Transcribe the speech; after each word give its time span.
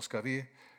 skal 0.00 0.24
vi 0.24 0.36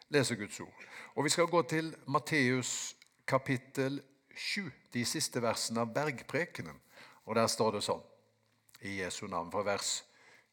lese 0.10 0.36
Guds 0.36 0.60
ord. 0.60 0.86
Og 1.16 1.24
Vi 1.24 1.30
skal 1.30 1.48
gå 1.48 1.62
til 1.62 1.96
Matteus 2.08 2.96
kapittel 3.28 4.02
7, 4.36 4.72
de 4.94 5.06
siste 5.06 5.42
versene 5.42 5.82
av 5.82 5.94
Bergprekenen. 5.94 6.80
Og 7.26 7.36
Der 7.36 7.48
står 7.48 7.72
det 7.72 7.84
sånn 7.84 8.04
i 8.82 8.98
Jesu 9.02 9.28
navn 9.28 9.52
fra 9.52 9.64
vers 9.64 10.04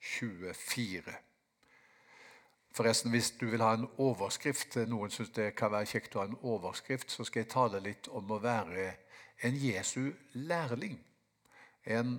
24. 0.01 1.15
Forresten, 2.71 3.11
Hvis 3.11 3.31
du 3.31 3.46
vil 3.46 3.61
ha 3.61 3.75
en 3.75 3.89
overskrift, 3.99 4.77
noen 4.87 5.11
syns 5.11 5.32
det 5.35 5.55
kan 5.57 5.73
være 5.73 5.87
kjekt 5.87 6.14
å 6.14 6.21
ha 6.21 6.29
en 6.29 6.39
overskrift, 6.43 7.11
så 7.11 7.25
skal 7.25 7.41
jeg 7.41 7.50
tale 7.50 7.80
litt 7.80 8.09
om 8.09 8.30
å 8.30 8.39
være 8.39 8.93
en 9.43 9.57
Jesu 9.57 10.12
lærling. 10.32 10.98
En 11.85 12.19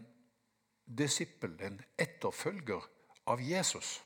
disippel, 0.86 1.55
en 1.61 1.81
etterfølger 1.97 2.84
av 3.27 3.41
Jesus. 3.41 4.02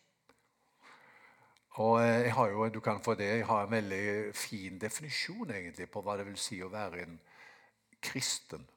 Og 1.82 2.04
eh, 2.04 2.22
jeg 2.28 2.34
har 2.34 2.50
jo, 2.50 2.70
du 2.70 2.80
kan 2.80 3.02
få 3.04 3.16
det, 3.16 3.28
jeg 3.28 3.46
har 3.46 3.64
en 3.64 3.72
veldig 3.72 4.36
fin 4.36 4.78
definisjon 4.82 5.52
egentlig 5.52 5.90
på 5.90 6.02
hva 6.06 6.18
det 6.20 6.28
vil 6.28 6.38
si 6.38 6.62
å 6.62 6.70
være 6.70 7.02
en 7.08 7.20
kristen. 8.04 8.68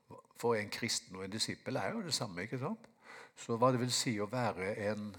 For 0.40 0.56
en 0.56 0.70
kristen 0.72 1.16
og 1.16 1.26
en 1.26 1.32
disippel 1.32 1.76
er 1.76 1.92
jo 1.92 2.04
det 2.06 2.14
samme. 2.14 2.42
ikke 2.42 2.60
sant? 2.62 2.88
Så 3.36 3.58
hva 3.60 3.72
det 3.72 3.80
vil 3.82 3.92
si 3.92 4.14
å 4.20 4.30
være 4.32 4.72
en 4.88 5.10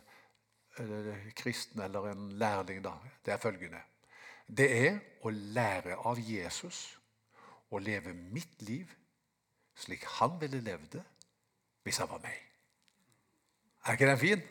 eh, 0.80 1.30
kristen 1.38 1.82
eller 1.86 2.12
en 2.12 2.32
lærling, 2.40 2.82
da, 2.84 2.96
det 3.26 3.36
er 3.36 3.44
følgende. 3.44 3.84
Det 4.48 4.70
er 4.88 5.00
å 5.22 5.30
lære 5.30 6.00
av 6.08 6.20
Jesus 6.20 6.98
å 7.70 7.82
leve 7.84 8.14
mitt 8.14 8.62
liv 8.64 8.90
slik 9.78 10.06
han 10.18 10.40
ville 10.42 10.64
levd 10.64 10.98
det 10.98 11.04
hvis 11.86 12.00
han 12.02 12.10
var 12.10 12.24
meg. 12.24 12.38
Er 13.86 13.96
ikke 13.96 14.10
den 14.10 14.20
fin? 14.20 14.42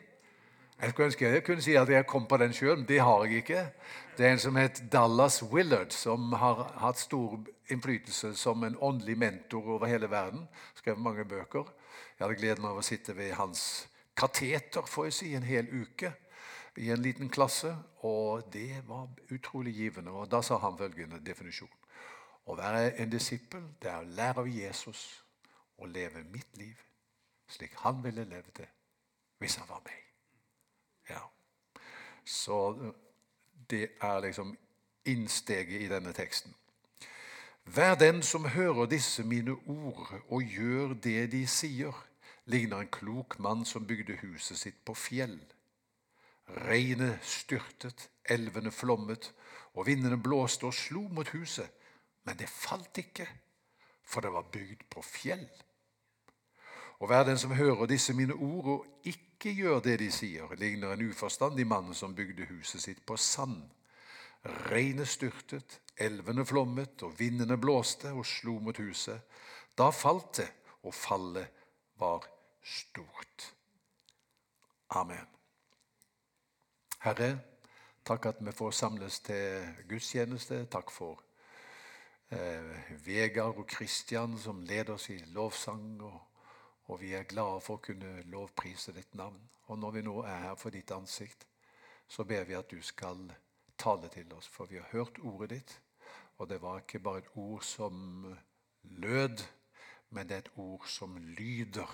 Jeg 0.81 0.89
skulle 0.89 1.05
ønske 1.05 1.29
jeg 1.29 1.43
kunne 1.43 1.61
si 1.65 1.73
at 1.75 1.89
jeg 1.89 2.05
kom 2.05 2.27
på 2.29 2.37
den 2.37 2.53
sjøl, 2.53 2.75
men 2.77 2.87
det 2.87 2.99
har 3.01 3.23
jeg 3.25 3.41
ikke. 3.41 3.63
Det 4.17 4.25
er 4.25 4.31
en 4.35 4.39
som 4.39 4.55
het 4.55 4.81
Dallas 4.93 5.41
Willard, 5.43 5.91
som 5.91 6.33
har 6.37 6.63
hatt 6.77 6.99
stor 7.01 7.39
innflytelse 7.73 8.35
som 8.37 8.63
en 8.63 8.77
åndelig 8.81 9.17
mentor 9.17 9.65
over 9.75 9.89
hele 9.89 10.09
verden. 10.09 10.47
Skrevet 10.75 11.01
mange 11.01 11.25
bøker. 11.25 11.65
Jeg 12.19 12.25
hadde 12.25 12.39
gleden 12.39 12.65
av 12.69 12.77
å 12.77 12.85
sitte 12.85 13.15
ved 13.17 13.33
hans 13.39 13.87
kateter 14.17 14.85
får 14.85 15.09
jeg 15.09 15.13
si, 15.13 15.33
en 15.35 15.45
hel 15.45 15.69
uke 15.69 16.13
i 16.77 16.91
en 16.93 17.01
liten 17.01 17.29
klasse. 17.29 17.73
Og 18.05 18.45
det 18.53 18.83
var 18.87 19.09
utrolig 19.33 19.73
givende. 19.73 20.11
Og 20.11 20.29
da 20.31 20.41
sa 20.45 20.57
han 20.61 20.77
følgende 20.77 21.23
definisjon. 21.25 21.73
Å 22.45 22.55
være 22.55 22.91
en 23.01 23.09
disippel, 23.11 23.65
det 23.81 23.89
er 23.91 24.03
å 24.03 24.11
lære 24.17 24.45
av 24.45 24.51
Jesus 24.51 25.07
å 25.77 25.89
leve 25.89 26.23
mitt 26.31 26.57
liv 26.57 26.77
slik 27.47 27.75
han 27.83 28.03
ville 28.03 28.25
levd 28.27 28.51
det 28.57 28.67
hvis 29.39 29.55
han 29.61 29.69
var 29.69 29.83
meg. 29.85 30.06
Ja. 31.09 31.21
Så 32.25 32.93
det 33.69 33.89
er 34.01 34.19
liksom 34.19 34.57
innsteget 35.05 35.81
i 35.81 35.87
denne 35.87 36.13
teksten. 36.13 36.55
Vær 37.65 37.95
den 37.95 38.23
som 38.23 38.45
hører 38.45 38.85
disse 38.85 39.23
mine 39.23 39.51
ord 39.51 40.13
og 40.29 40.43
gjør 40.43 40.93
det 41.03 41.31
de 41.31 41.47
sier, 41.47 41.95
ligner 42.45 42.79
en 42.79 42.91
klok 42.91 43.39
mann 43.39 43.65
som 43.65 43.87
bygde 43.87 44.15
huset 44.21 44.59
sitt 44.59 44.79
på 44.85 44.95
fjell. 44.95 45.39
Regnet 46.47 47.19
styrtet, 47.27 48.09
elvene 48.23 48.71
flommet, 48.71 49.33
og 49.75 49.85
vindene 49.87 50.17
blåste 50.17 50.65
og 50.65 50.73
slo 50.73 51.03
mot 51.11 51.27
huset. 51.35 51.67
Men 52.23 52.39
det 52.39 52.49
falt 52.49 52.97
ikke, 52.97 53.27
for 54.03 54.23
det 54.23 54.31
var 54.31 54.47
bygd 54.51 54.87
på 54.89 55.03
fjell. 55.03 55.47
Og 56.99 57.09
vær 57.09 57.27
den 57.27 57.37
som 57.37 57.51
hører 57.51 57.85
disse 57.85 58.13
mine 58.13 58.33
ord 58.33 58.65
og 58.65 58.85
ikke 59.03 59.26
ikke 59.37 59.53
gjør 59.53 59.83
det 59.85 59.99
de 60.01 60.07
sier, 60.11 60.53
ligner 60.57 60.95
en 60.95 61.09
uforstandig 61.11 61.67
mann 61.69 61.93
som 61.93 62.15
bygde 62.17 62.47
huset 62.49 62.81
sitt 62.81 63.03
på 63.05 63.17
sand. 63.21 63.67
Regnet 64.71 65.07
styrtet, 65.07 65.79
elvene 65.97 66.45
flommet, 66.45 67.03
og 67.05 67.13
vindene 67.19 67.57
blåste 67.61 68.09
og 68.17 68.25
slo 68.25 68.57
mot 68.63 68.77
huset. 68.81 69.21
Da 69.77 69.91
falt 69.93 70.39
det, 70.39 70.47
og 70.81 70.93
fallet 70.93 71.53
var 72.01 72.25
stort. 72.65 73.53
Amen. 74.97 75.27
Herre, 77.03 77.37
takk 78.05 78.25
at 78.31 78.41
vi 78.41 78.51
får 78.57 78.71
samles 78.73 79.19
til 79.27 79.67
gudstjeneste. 79.89 80.63
Takk 80.71 80.89
for 80.91 81.21
eh, 82.33 82.73
Vegard 83.05 83.61
og 83.61 83.67
Kristian 83.69 84.33
som 84.41 84.63
leder 84.65 84.95
oss 84.95 85.11
i 85.13 85.19
lovsang. 85.35 86.01
og 86.01 86.36
og 86.87 87.01
vi 87.01 87.13
er 87.13 87.27
glade 87.27 87.61
for 87.61 87.77
å 87.77 87.83
kunne 87.83 88.23
lovprise 88.31 88.93
ditt 88.95 89.15
navn. 89.15 89.39
Og 89.67 89.79
når 89.79 89.97
vi 89.97 90.03
nå 90.07 90.21
er 90.23 90.43
her 90.45 90.55
for 90.55 90.71
ditt 90.71 90.91
ansikt, 90.95 91.47
så 92.07 92.23
ber 92.23 92.45
vi 92.47 92.55
at 92.55 92.71
du 92.71 92.81
skal 92.81 93.25
tale 93.77 94.07
til 94.09 94.31
oss. 94.33 94.47
For 94.47 94.65
vi 94.65 94.79
har 94.79 94.87
hørt 94.91 95.19
ordet 95.19 95.49
ditt, 95.49 95.73
og 96.37 96.49
det 96.49 96.61
var 96.61 96.79
ikke 96.79 97.03
bare 97.03 97.23
et 97.25 97.33
ord 97.35 97.63
som 97.63 98.27
lød, 98.83 99.43
men 100.09 100.27
det 100.27 100.35
er 100.35 100.45
et 100.45 100.53
ord 100.55 100.87
som 100.87 101.17
lyder. 101.17 101.91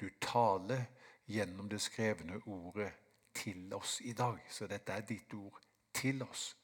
Du 0.00 0.08
taler 0.20 0.86
gjennom 1.26 1.68
det 1.68 1.80
skrevne 1.82 2.38
ordet 2.46 2.92
til 3.34 3.74
oss 3.74 4.00
i 4.00 4.12
dag. 4.12 4.38
Så 4.50 4.66
dette 4.70 4.92
er 4.92 5.00
ditt 5.08 5.34
ord 5.34 5.58
til 5.94 6.22
oss. 6.22 6.56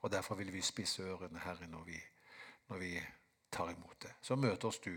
Og 0.00 0.12
Derfor 0.12 0.34
vil 0.34 0.52
vi 0.52 0.62
spisse 0.62 1.02
ørene, 1.02 1.38
Herre, 1.38 1.66
når 1.66 1.84
vi, 1.84 1.98
når 2.68 2.78
vi 2.78 2.92
tar 3.52 3.70
imot 3.70 4.02
det. 4.02 4.14
Så 4.22 4.36
møter 4.36 4.68
oss 4.68 4.78
du 4.78 4.94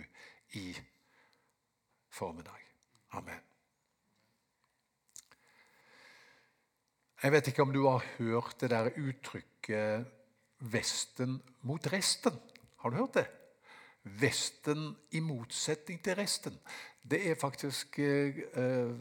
i 0.53 0.77
formiddag. 2.11 2.59
Amen. 3.17 3.41
Jeg 7.21 7.31
vet 7.31 7.47
ikke 7.51 7.61
om 7.61 7.73
du 7.73 7.83
har 7.85 8.05
hørt 8.17 8.57
det 8.61 8.69
der 8.69 8.89
uttrykket 8.97 10.05
'Vesten 10.61 11.41
mot 11.61 11.87
resten'. 11.87 12.39
Har 12.77 12.89
du 12.89 12.95
hørt 12.95 13.13
det? 13.13 13.27
Vesten 14.03 14.97
i 15.11 15.19
motsetning 15.19 16.03
til 16.03 16.15
resten. 16.15 16.59
Det 17.11 17.29
er 17.29 17.35
faktisk 17.35 17.99
eh, 17.99 18.95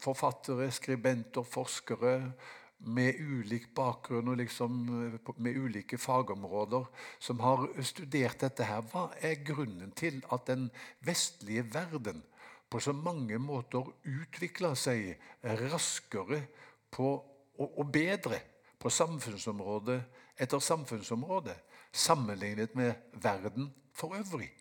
forfattere, 0.00 0.70
skribenter, 0.70 1.42
forskere 1.42 2.32
med 2.78 3.16
ulik 3.20 3.70
bakgrunn 3.74 4.28
og 4.30 4.38
liksom 4.40 4.80
eh, 5.06 5.30
med 5.42 5.56
ulike 5.56 5.98
fagområder 5.98 6.86
som 7.18 7.40
har 7.40 7.66
studert 7.82 8.40
dette. 8.40 8.64
her. 8.64 8.82
Hva 8.82 9.08
er 9.20 9.44
grunnen 9.44 9.92
til 9.96 10.22
at 10.32 10.46
den 10.46 10.68
vestlige 11.00 11.64
verden 11.72 12.22
på 12.70 12.80
så 12.80 12.92
mange 12.92 13.38
måter 13.38 13.86
utvikler 14.04 14.74
seg 14.74 15.14
raskere 15.42 16.42
på, 16.90 17.14
og, 17.58 17.78
og 17.78 17.92
bedre 17.92 18.40
på 18.78 18.90
samfunnsområde 18.90 20.02
etter 20.36 20.60
samfunnsområde 20.60 21.54
sammenlignet 21.92 22.74
med 22.74 22.92
verden 23.22 23.72
for 23.94 24.18
øvrig? 24.18 24.52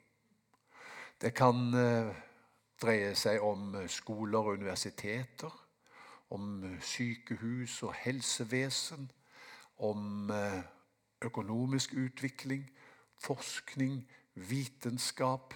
Det 1.21 1.33
kan 1.35 1.73
eh, 1.73 2.15
dreie 2.81 3.13
seg 3.15 3.43
om 3.43 3.75
skoler 3.87 4.39
og 4.39 4.59
universiteter 4.59 5.64
om 6.29 6.77
sykehus 6.81 7.83
og 7.83 7.93
helsevesen, 7.93 9.11
om 9.77 10.31
eh, 10.31 10.61
økonomisk 11.21 11.93
utvikling, 11.93 12.69
forskning, 13.23 14.11
vitenskap, 14.35 15.53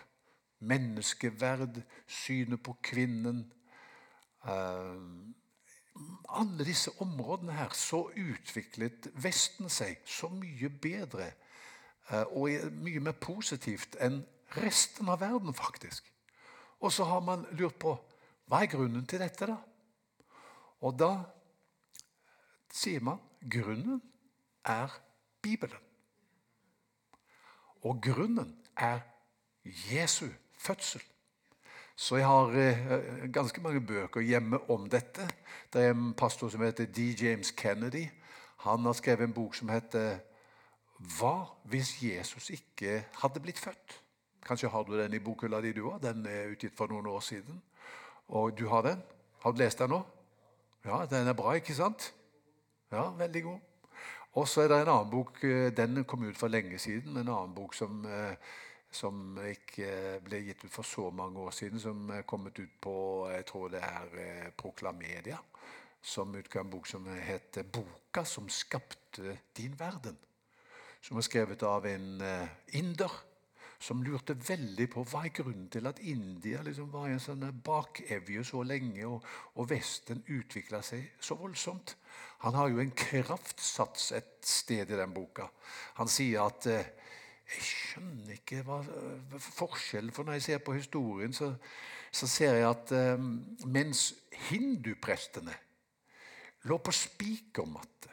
menneskeverd, 0.59 1.81
synet 2.07 2.63
på 2.63 2.75
kvinnen 2.83 3.45
eh, 4.45 5.03
Alle 6.29 6.65
disse 6.65 6.91
områdene 7.01 7.51
her, 7.51 7.73
så 7.75 8.05
utviklet 8.15 9.09
Vesten 9.19 9.69
seg 9.69 9.99
så 10.07 10.29
mye 10.31 10.69
bedre 10.69 11.31
eh, 12.11 12.23
og 12.23 12.71
mye 12.79 13.01
mer 13.03 13.17
positivt 13.19 13.97
enn 13.99 14.21
resten 14.55 15.09
av 15.09 15.19
verden, 15.21 15.53
faktisk. 15.53 16.07
Og 16.79 16.91
så 16.91 17.03
har 17.03 17.19
man 17.19 17.45
lurt 17.51 17.79
på 17.79 17.97
hva 18.49 18.63
er 18.63 18.71
grunnen 18.71 19.05
til 19.05 19.19
dette, 19.21 19.45
da? 19.45 19.57
Og 20.81 20.99
da 20.99 21.11
sier 22.73 23.03
man 23.03 23.19
grunnen 23.51 24.01
er 24.65 24.93
Bibelen. 25.41 25.79
Og 27.81 28.01
grunnen 28.03 28.57
er 28.77 28.99
Jesu 29.63 30.27
fødsel. 30.57 31.01
Så 31.95 32.15
jeg 32.15 32.25
har 32.27 32.53
eh, 32.55 33.31
ganske 33.33 33.61
mange 33.61 33.81
bøker 33.81 34.21
hjemme 34.21 34.59
om 34.71 34.87
dette. 34.89 35.27
Det 35.73 35.83
er 35.83 35.91
en 35.91 36.13
pastor 36.13 36.49
som 36.49 36.63
heter 36.63 36.85
D. 36.85 37.11
James 37.21 37.51
Kennedy. 37.51 38.05
Han 38.63 38.85
har 38.85 38.93
skrevet 38.93 39.23
en 39.23 39.33
bok 39.33 39.55
som 39.55 39.69
heter 39.69 40.19
'Hva 40.99 41.45
hvis 41.63 42.03
Jesus 42.03 42.49
ikke 42.49 43.05
hadde 43.21 43.39
blitt 43.39 43.59
født?' 43.59 44.01
Kanskje 44.45 44.69
har 44.69 44.83
du 44.83 44.97
den 44.97 45.13
i 45.13 45.19
bokhylla 45.19 45.61
di, 45.61 45.71
du 45.71 45.89
òg. 45.91 46.01
Den 46.01 46.25
er 46.25 46.51
utgitt 46.51 46.75
for 46.77 46.87
noen 46.87 47.05
år 47.05 47.19
siden. 47.19 47.61
Og 48.27 48.57
du 48.57 48.67
har 48.67 48.81
den? 48.81 49.03
Har 49.39 49.51
du 49.51 49.57
lest 49.57 49.79
den 49.79 49.89
nå? 49.89 50.03
Ja, 50.85 51.05
den 51.05 51.27
er 51.27 51.35
bra, 51.35 51.53
ikke 51.59 51.75
sant? 51.75 52.13
Ja, 52.91 53.09
veldig 53.17 53.43
god. 53.43 53.59
Og 54.39 54.47
så 54.47 54.61
er 54.61 54.69
det 54.71 54.77
en 54.81 54.91
annen 54.93 55.11
bok. 55.11 55.43
Eh, 55.43 55.69
den 55.75 56.03
kom 56.07 56.23
ut 56.23 56.37
for 56.37 56.47
lenge 56.47 56.79
siden. 56.79 57.17
En 57.17 57.27
annen 57.27 57.55
bok 57.55 57.73
som, 57.73 58.05
eh, 58.05 58.35
som 58.91 59.37
ikke 59.43 60.19
ble 60.23 60.39
gitt 60.45 60.63
ut 60.63 60.71
for 60.71 60.87
så 60.87 61.09
mange 61.09 61.39
år 61.39 61.51
siden, 61.51 61.79
som 61.79 62.09
er 62.09 62.21
kommet 62.21 62.59
ut 62.59 62.81
på 62.81 63.27
jeg 63.31 63.45
tror 63.45 63.67
det 63.69 63.81
er 63.83 64.17
eh, 64.17 64.51
Proklamedia. 64.57 65.37
som 66.01 66.35
utga 66.35 66.61
en 66.61 66.69
bok 66.69 66.87
som 66.87 67.05
heter 67.05 67.63
'Boka 67.63 68.23
som 68.23 68.49
skapte 68.49 69.37
din 69.57 69.75
verden'. 69.79 70.15
Som 71.01 71.17
er 71.17 71.21
skrevet 71.21 71.63
av 71.63 71.85
en 71.85 72.21
inder 72.67 73.28
som 73.79 74.01
lurte 74.03 74.35
veldig 74.35 74.89
på 74.91 75.05
hva 75.07 75.23
er 75.25 75.33
grunnen 75.35 75.69
til 75.71 75.87
at 75.87 76.01
India 76.03 76.59
liksom 76.65 76.89
var 76.91 77.07
en 77.07 77.21
sånn 77.23 77.45
bakevje 77.63 78.43
så 78.47 78.63
lenge, 78.67 79.05
og, 79.07 79.23
og 79.55 79.69
Vesten 79.71 80.19
utvikla 80.27 80.81
seg 80.83 81.13
så 81.23 81.37
voldsomt. 81.39 81.95
Han 82.43 82.57
har 82.59 82.69
jo 82.71 82.81
en 82.83 82.91
kraftsats 82.91 84.11
et 84.19 84.35
sted 84.47 84.91
i 84.91 84.99
den 84.99 85.15
boka. 85.15 85.47
Han 85.99 86.11
sier 86.11 86.43
at 86.49 86.67
eh, 86.67 86.91
jeg 87.49 87.65
skjønner 87.65 88.35
ikke 88.35 88.59
hva 88.67 88.81
forskjellen 89.41 90.13
For 90.13 90.27
når 90.27 90.37
jeg 90.37 90.45
ser 90.45 90.59
på 90.61 90.75
historien, 90.77 91.33
så, 91.33 91.49
så 92.11 92.29
ser 92.29 92.59
jeg 92.59 92.67
at 92.67 92.93
eh, 92.93 93.25
mens 93.65 94.11
hinduprestene 94.51 95.55
lå 96.67 96.75
på 96.83 96.91
spikermatte, 96.91 98.11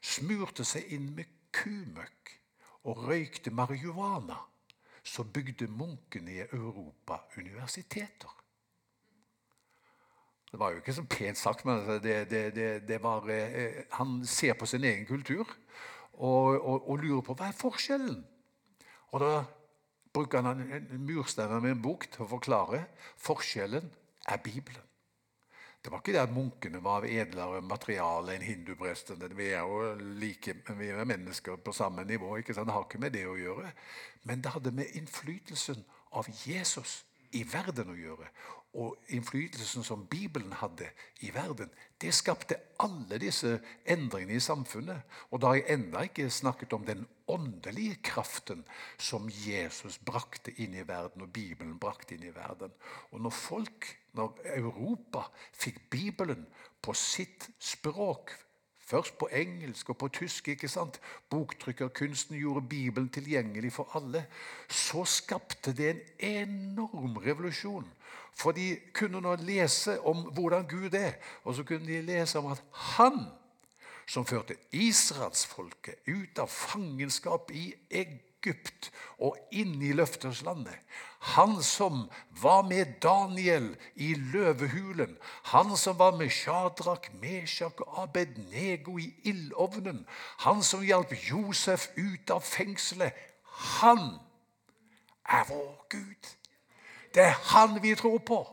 smurte 0.00 0.64
seg 0.64 0.88
inn 0.96 1.10
med 1.16 1.28
kumøkk 1.52 2.32
og 2.88 3.02
røykte 3.10 3.52
marihuana, 3.52 4.38
så 5.06 5.24
bygde 5.24 5.68
munkene 5.70 6.32
i 6.34 6.40
Europa 6.40 7.20
universiteter. 7.38 8.32
Det 10.50 10.58
var 10.58 10.70
jo 10.70 10.80
ikke 10.80 10.94
så 10.96 11.04
pent 11.10 11.38
sagt, 11.38 11.64
men 11.64 11.78
altså, 11.78 11.98
det, 11.98 12.30
det, 12.30 12.88
det, 12.88 13.02
var, 13.02 13.26
eh, 13.30 13.84
han 13.92 14.26
ser 14.26 14.54
på 14.54 14.66
sin 14.66 14.84
egen 14.84 15.06
kultur 15.06 15.46
og, 16.12 16.60
og, 16.60 16.90
og, 16.90 16.96
lurer 16.98 17.22
på 17.22 17.34
hva 17.36 17.50
er 17.50 17.58
forskjellen. 17.58 18.22
Og 19.12 19.20
Da 19.20 19.44
bruker 20.12 20.42
han 20.42 20.62
en 20.64 21.06
murstein 21.06 21.52
med 21.60 21.74
en 21.74 21.82
bok 21.82 22.06
til 22.08 22.24
å 22.24 22.30
forklare 22.30 22.86
forskjellen 23.20 23.90
er 24.26 24.40
Bibelen. 24.42 24.82
Det 25.86 25.92
var 25.92 26.00
ikke 26.02 26.12
det 26.16 26.22
at 26.26 26.32
munkene 26.34 26.80
var 26.82 27.04
av 27.04 27.04
edlere 27.06 27.60
materiale 27.62 28.32
enn 28.34 28.42
hinduprestene. 28.42 29.28
Vi 29.38 29.52
er 29.54 29.60
jo 29.62 29.92
like, 30.18 30.56
vi 30.80 30.88
er 30.90 31.06
mennesker 31.06 31.60
på 31.62 31.74
samme 31.76 32.02
nivå. 32.02 32.32
ikke 32.40 32.56
sant? 32.56 32.66
Det 32.66 32.74
har 32.74 32.88
ikke 32.88 32.98
med 33.04 33.14
det 33.14 33.22
å 33.30 33.36
gjøre. 33.38 33.70
Men 34.26 34.42
det 34.42 34.50
hadde 34.50 34.72
med 34.74 34.96
innflytelsen 34.98 35.84
av 36.18 36.26
Jesus 36.42 37.04
i 37.38 37.44
verden 37.46 37.92
å 37.92 37.94
gjøre. 37.94 38.26
Og 38.82 39.12
innflytelsen 39.14 39.86
som 39.86 40.02
Bibelen 40.10 40.56
hadde 40.58 40.88
i 41.22 41.30
verden, 41.30 41.70
det 42.02 42.10
skapte 42.18 42.58
alle 42.82 43.20
disse 43.22 43.54
endringene 43.86 44.40
i 44.40 44.42
samfunnet. 44.42 45.06
Og 45.30 45.38
da 45.40 45.52
har 45.52 45.60
jeg 45.60 45.76
ennå 45.76 46.02
ikke 46.08 46.26
snakket 46.34 46.74
om 46.74 46.88
den 46.88 47.06
åndelige 47.30 48.00
kraften 48.10 48.66
som 48.98 49.30
Jesus 49.30 50.00
brakte 50.02 50.50
inn 50.58 50.74
i 50.74 50.84
verden, 50.88 51.22
og 51.22 51.30
Bibelen 51.30 51.78
brakte 51.78 52.18
inn 52.18 52.26
i 52.26 52.34
verden. 52.34 52.74
Og 53.14 53.22
når 53.22 53.38
folk, 53.38 53.88
når 54.16 54.40
Europa 54.56 55.26
fikk 55.52 55.78
Bibelen 55.92 56.46
på 56.82 56.94
sitt 56.96 57.48
språk 57.60 58.34
Først 58.86 59.18
på 59.18 59.26
engelsk 59.32 59.88
og 59.90 59.96
på 59.98 60.08
tysk. 60.08 60.48
ikke 60.48 60.68
sant? 60.68 61.00
Boktrykkerkunsten 61.30 62.36
gjorde 62.36 62.68
Bibelen 62.68 63.08
tilgjengelig 63.08 63.72
for 63.72 63.90
alle. 63.98 64.26
Så 64.70 65.04
skapte 65.04 65.72
det 65.72 65.88
en 65.90 66.00
enorm 66.18 67.16
revolusjon. 67.16 67.88
For 68.34 68.52
de 68.52 68.76
kunne 68.94 69.20
nå 69.20 69.34
lese 69.36 70.00
om 70.00 70.16
hvordan 70.16 70.68
Gud 70.68 70.94
er, 70.94 71.12
og 71.44 71.54
så 71.54 71.64
kunne 71.64 71.86
de 71.86 72.02
lese 72.02 72.38
om 72.38 72.46
at 72.52 72.62
han 72.72 73.26
som 74.06 74.26
førte 74.26 74.54
israelsfolket 74.70 76.06
ut 76.06 76.38
av 76.38 76.46
fangenskap 76.46 77.50
i 77.50 77.72
Egypt 77.90 78.25
Egypt 78.46 78.90
og 79.18 79.36
inn 79.50 79.80
i 79.82 79.92
løfteslandet. 79.96 80.76
Han 81.34 81.62
som 81.62 82.04
var 82.42 82.62
med 82.62 83.00
Daniel 83.02 83.72
i 83.94 84.14
løvehulen. 84.14 85.16
Han 85.50 85.76
som 85.76 85.98
var 85.98 86.16
med 86.16 86.30
Shadrak, 86.30 87.10
Meshak 87.20 87.80
og 87.80 88.02
Abednego 88.02 88.98
i 88.98 89.14
ildovnen. 89.24 90.06
Han 90.44 90.62
som 90.62 90.84
hjalp 90.84 91.12
Josef 91.30 91.88
ut 91.96 92.30
av 92.30 92.44
fengselet. 92.46 93.12
Han 93.80 94.20
er 95.24 95.48
vår 95.48 95.86
Gud. 95.90 96.30
Det 97.14 97.24
er 97.24 97.40
han 97.56 97.82
vi 97.82 97.94
tror 97.94 98.18
på. 98.18 98.44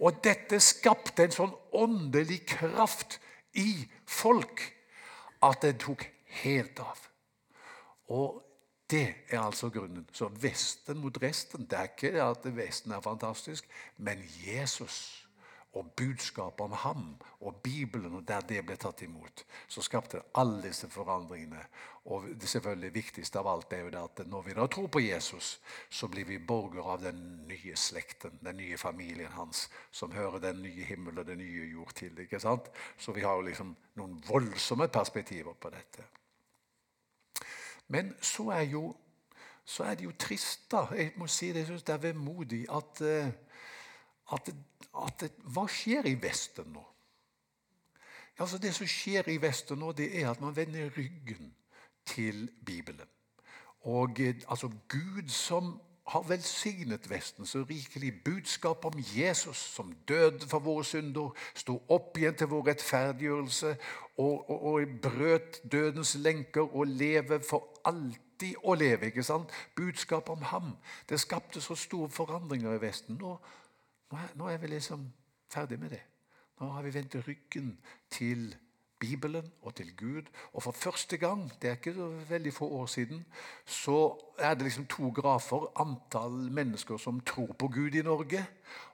Og 0.00 0.24
dette 0.24 0.60
skapte 0.60 1.24
en 1.24 1.34
sånn 1.34 1.54
åndelig 1.72 2.44
kraft 2.46 3.18
i 3.56 3.88
folk 4.06 4.62
at 5.44 5.62
det 5.64 5.78
tok 5.84 6.04
helt 6.42 6.80
av. 6.80 7.00
Og 8.12 8.45
det 8.90 9.14
er 9.28 9.40
altså 9.40 9.70
grunnen. 9.70 10.08
Så 10.12 10.28
Vesten 10.28 10.98
mot 10.98 11.22
resten. 11.22 11.66
Det 11.70 11.78
er 11.78 11.82
ikke 11.90 12.22
at 12.22 12.56
Vesten 12.56 12.92
er 12.92 13.00
fantastisk, 13.00 13.68
men 13.96 14.22
Jesus 14.46 15.26
og 15.76 15.90
budskapet 15.96 16.60
om 16.60 16.72
ham 16.72 17.16
og 17.40 17.56
Bibelen, 17.56 18.14
og 18.14 18.28
der 18.28 18.40
det 18.40 18.62
ble 18.64 18.76
tatt 18.80 19.02
imot, 19.04 19.42
så 19.68 19.82
skapte 19.84 20.16
det 20.16 20.24
alle 20.40 20.62
disse 20.64 20.88
forandringene. 20.88 21.60
Og 22.06 22.28
det 22.40 22.48
selvfølgelig 22.48 22.94
viktigste 22.94 23.40
av 23.42 23.50
alt 23.50 23.72
er 23.74 23.82
jo 23.84 23.92
det 23.92 24.00
at 24.00 24.22
når 24.30 24.46
vi 24.46 24.56
da 24.56 24.66
tror 24.72 24.88
på 24.88 25.02
Jesus, 25.04 25.58
så 25.90 26.08
blir 26.08 26.24
vi 26.24 26.38
borgere 26.38 26.94
av 26.94 27.02
den 27.02 27.20
nye 27.50 27.76
slekten, 27.76 28.38
den 28.40 28.56
nye 28.56 28.78
familien 28.78 29.32
hans, 29.36 29.66
som 29.90 30.14
hører 30.14 30.38
den 30.48 30.62
nye 30.62 30.86
himmel 30.88 31.18
og 31.18 31.26
den 31.26 31.42
nye 31.42 31.66
jord 31.72 31.92
til. 31.94 32.18
ikke 32.24 32.40
sant? 32.40 32.70
Så 32.98 33.12
vi 33.12 33.26
har 33.26 33.36
jo 33.36 33.48
liksom 33.50 33.76
noen 34.00 34.20
voldsomme 34.28 34.88
perspektiver 34.88 35.58
på 35.60 35.74
dette. 35.74 36.06
Men 37.88 38.14
så 38.22 38.48
er, 38.48 38.60
jo, 38.60 38.96
så 39.64 39.84
er 39.84 39.94
det 39.94 40.04
jo 40.04 40.12
trist, 40.18 40.70
da. 40.72 40.86
Jeg 40.96 41.12
må 41.16 41.26
si 41.26 41.48
det, 41.48 41.62
jeg 41.62 41.66
synes 41.66 41.82
det 41.82 41.94
er 41.94 42.04
vemodig 42.08 42.64
at, 42.72 43.00
eh, 43.00 43.32
at, 44.32 44.50
at, 45.06 45.26
Hva 45.44 45.66
skjer 45.70 46.08
i 46.10 46.16
Vesten 46.22 46.72
nå? 46.74 46.84
Altså 48.38 48.58
Det 48.58 48.74
som 48.74 48.86
skjer 48.86 49.28
i 49.32 49.38
Vesten 49.40 49.78
nå, 49.80 49.92
det 49.92 50.10
er 50.20 50.30
at 50.30 50.40
man 50.40 50.56
vender 50.56 50.90
ryggen 50.96 51.54
til 52.06 52.50
Bibelen. 52.66 53.08
Og 53.80 54.20
eh, 54.20 54.34
altså 54.48 54.70
Gud 54.88 55.28
som 55.28 55.80
har 56.06 56.22
velsignet 56.28 57.10
Vesten 57.10 57.46
så 57.46 57.64
rikelig. 57.68 58.24
Budskap 58.24 58.84
om 58.84 58.94
Jesus 59.16 59.56
som 59.56 59.92
døde 60.08 60.46
for 60.48 60.58
våre 60.58 60.84
synder, 60.84 61.32
sto 61.54 61.80
opp 61.88 62.18
igjen 62.18 62.36
til 62.38 62.50
vår 62.50 62.68
rettferdiggjørelse 62.70 63.72
og, 64.16 64.50
og, 64.50 64.62
og 64.72 64.94
brøt 65.02 65.60
dødens 65.72 66.14
lenker 66.14 66.76
og 66.76 66.86
leve 66.86 67.40
for 67.42 67.66
alltid 67.84 68.54
å 68.62 68.74
leve. 68.74 69.10
ikke 69.10 69.26
sant? 69.26 69.50
Budskap 69.76 70.30
om 70.30 70.42
ham. 70.42 70.76
Det 71.08 71.20
skapte 71.20 71.60
så 71.60 71.74
store 71.74 72.10
forandringer 72.10 72.76
i 72.76 72.82
Vesten. 72.82 73.18
Nå, 73.20 73.38
nå, 74.10 74.18
er, 74.18 74.36
nå 74.38 74.52
er 74.52 74.62
vi 74.62 74.76
liksom 74.76 75.08
ferdig 75.50 75.80
med 75.80 75.90
det. 75.96 76.04
Nå 76.60 76.70
har 76.72 76.86
vi 76.86 76.94
vendt 76.94 77.18
ryggen 77.26 77.74
til 78.10 78.54
Bibelen 78.98 79.52
og 79.62 79.74
til 79.74 79.96
Gud. 79.96 80.22
Og 80.52 80.62
for 80.62 80.72
første 80.72 81.16
gang, 81.16 81.52
det 81.62 81.68
er 81.68 81.76
ikke 81.76 81.94
veldig 82.28 82.52
få 82.54 82.68
år 82.68 82.86
siden, 82.86 83.26
så 83.64 84.16
er 84.38 84.54
det 84.54 84.62
liksom 84.62 84.86
to 84.86 85.08
grafer. 85.08 85.66
Antall 85.80 86.52
mennesker 86.52 86.96
som 86.96 87.20
tror 87.20 87.52
på 87.52 87.68
Gud 87.68 87.94
i 87.94 88.02
Norge, 88.02 88.46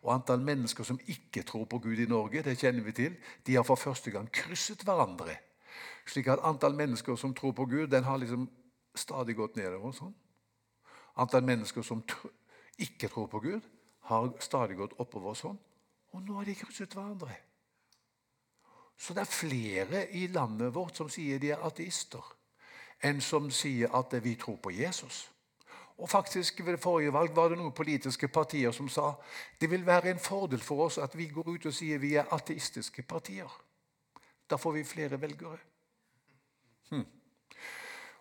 og 0.03 0.15
antall 0.15 0.41
mennesker 0.41 0.85
som 0.85 1.01
ikke 1.07 1.43
tror 1.43 1.65
på 1.65 1.79
Gud 1.79 1.99
i 1.99 2.07
Norge. 2.07 2.43
Det 2.43 2.59
kjenner 2.59 2.83
vi 2.83 2.93
til. 2.93 3.17
De 3.47 3.55
har 3.55 3.63
for 3.63 3.75
første 3.75 4.11
gang 4.11 4.31
krysset 4.33 4.83
hverandre. 4.83 5.37
Slik 6.07 6.27
at 6.27 6.43
antall 6.43 6.75
mennesker 6.75 7.17
som 7.17 7.35
tror 7.35 7.53
på 7.53 7.67
Gud, 7.67 7.87
den 7.87 8.05
har 8.05 8.17
liksom 8.17 8.51
stadig 8.95 9.37
gått 9.37 9.57
nedover. 9.57 9.93
sånn. 9.93 10.15
Antall 11.17 11.45
mennesker 11.45 11.83
som 11.83 12.03
ikke 12.79 13.09
tror 13.09 13.27
på 13.27 13.41
Gud, 13.41 13.61
har 14.03 14.33
stadig 14.41 14.77
gått 14.77 14.99
oppover 14.99 15.35
sånn. 15.35 15.59
Og 16.13 16.23
nå 16.23 16.35
har 16.35 16.45
de 16.45 16.55
krysset 16.55 16.95
hverandre. 16.95 17.37
Så 19.03 19.15
det 19.15 19.25
er 19.25 19.35
flere 19.35 20.05
i 20.15 20.29
landet 20.31 20.75
vårt 20.75 20.97
som 21.01 21.09
sier 21.11 21.41
de 21.43 21.51
er 21.51 21.63
ateister, 21.67 22.23
enn 23.03 23.19
som 23.21 23.49
sier 23.51 23.91
at 23.99 24.15
vi 24.23 24.37
tror 24.39 24.61
på 24.63 24.71
Jesus. 24.71 25.25
Og 25.99 26.11
faktisk 26.11 26.61
Ved 26.65 26.77
det 26.77 26.83
forrige 26.83 27.13
valg 27.13 27.35
var 27.37 27.51
det 27.51 27.59
noen 27.59 27.75
politiske 27.75 28.29
partier 28.29 28.71
som 28.73 28.89
sa 28.89 29.13
det 29.61 29.71
vil 29.71 29.87
være 29.87 30.11
en 30.11 30.23
fordel 30.23 30.63
for 30.63 30.87
oss 30.87 30.99
at 30.99 31.17
vi 31.19 31.27
går 31.27 31.49
ut 31.49 31.67
og 31.67 31.75
sier 31.75 31.99
vi 31.99 32.15
er 32.15 32.31
ateistiske 32.31 33.03
partier. 33.03 33.51
Da 34.51 34.57
får 34.57 34.73
vi 34.73 34.85
flere 34.85 35.21
velgere. 35.21 35.59
Hm. 36.91 37.07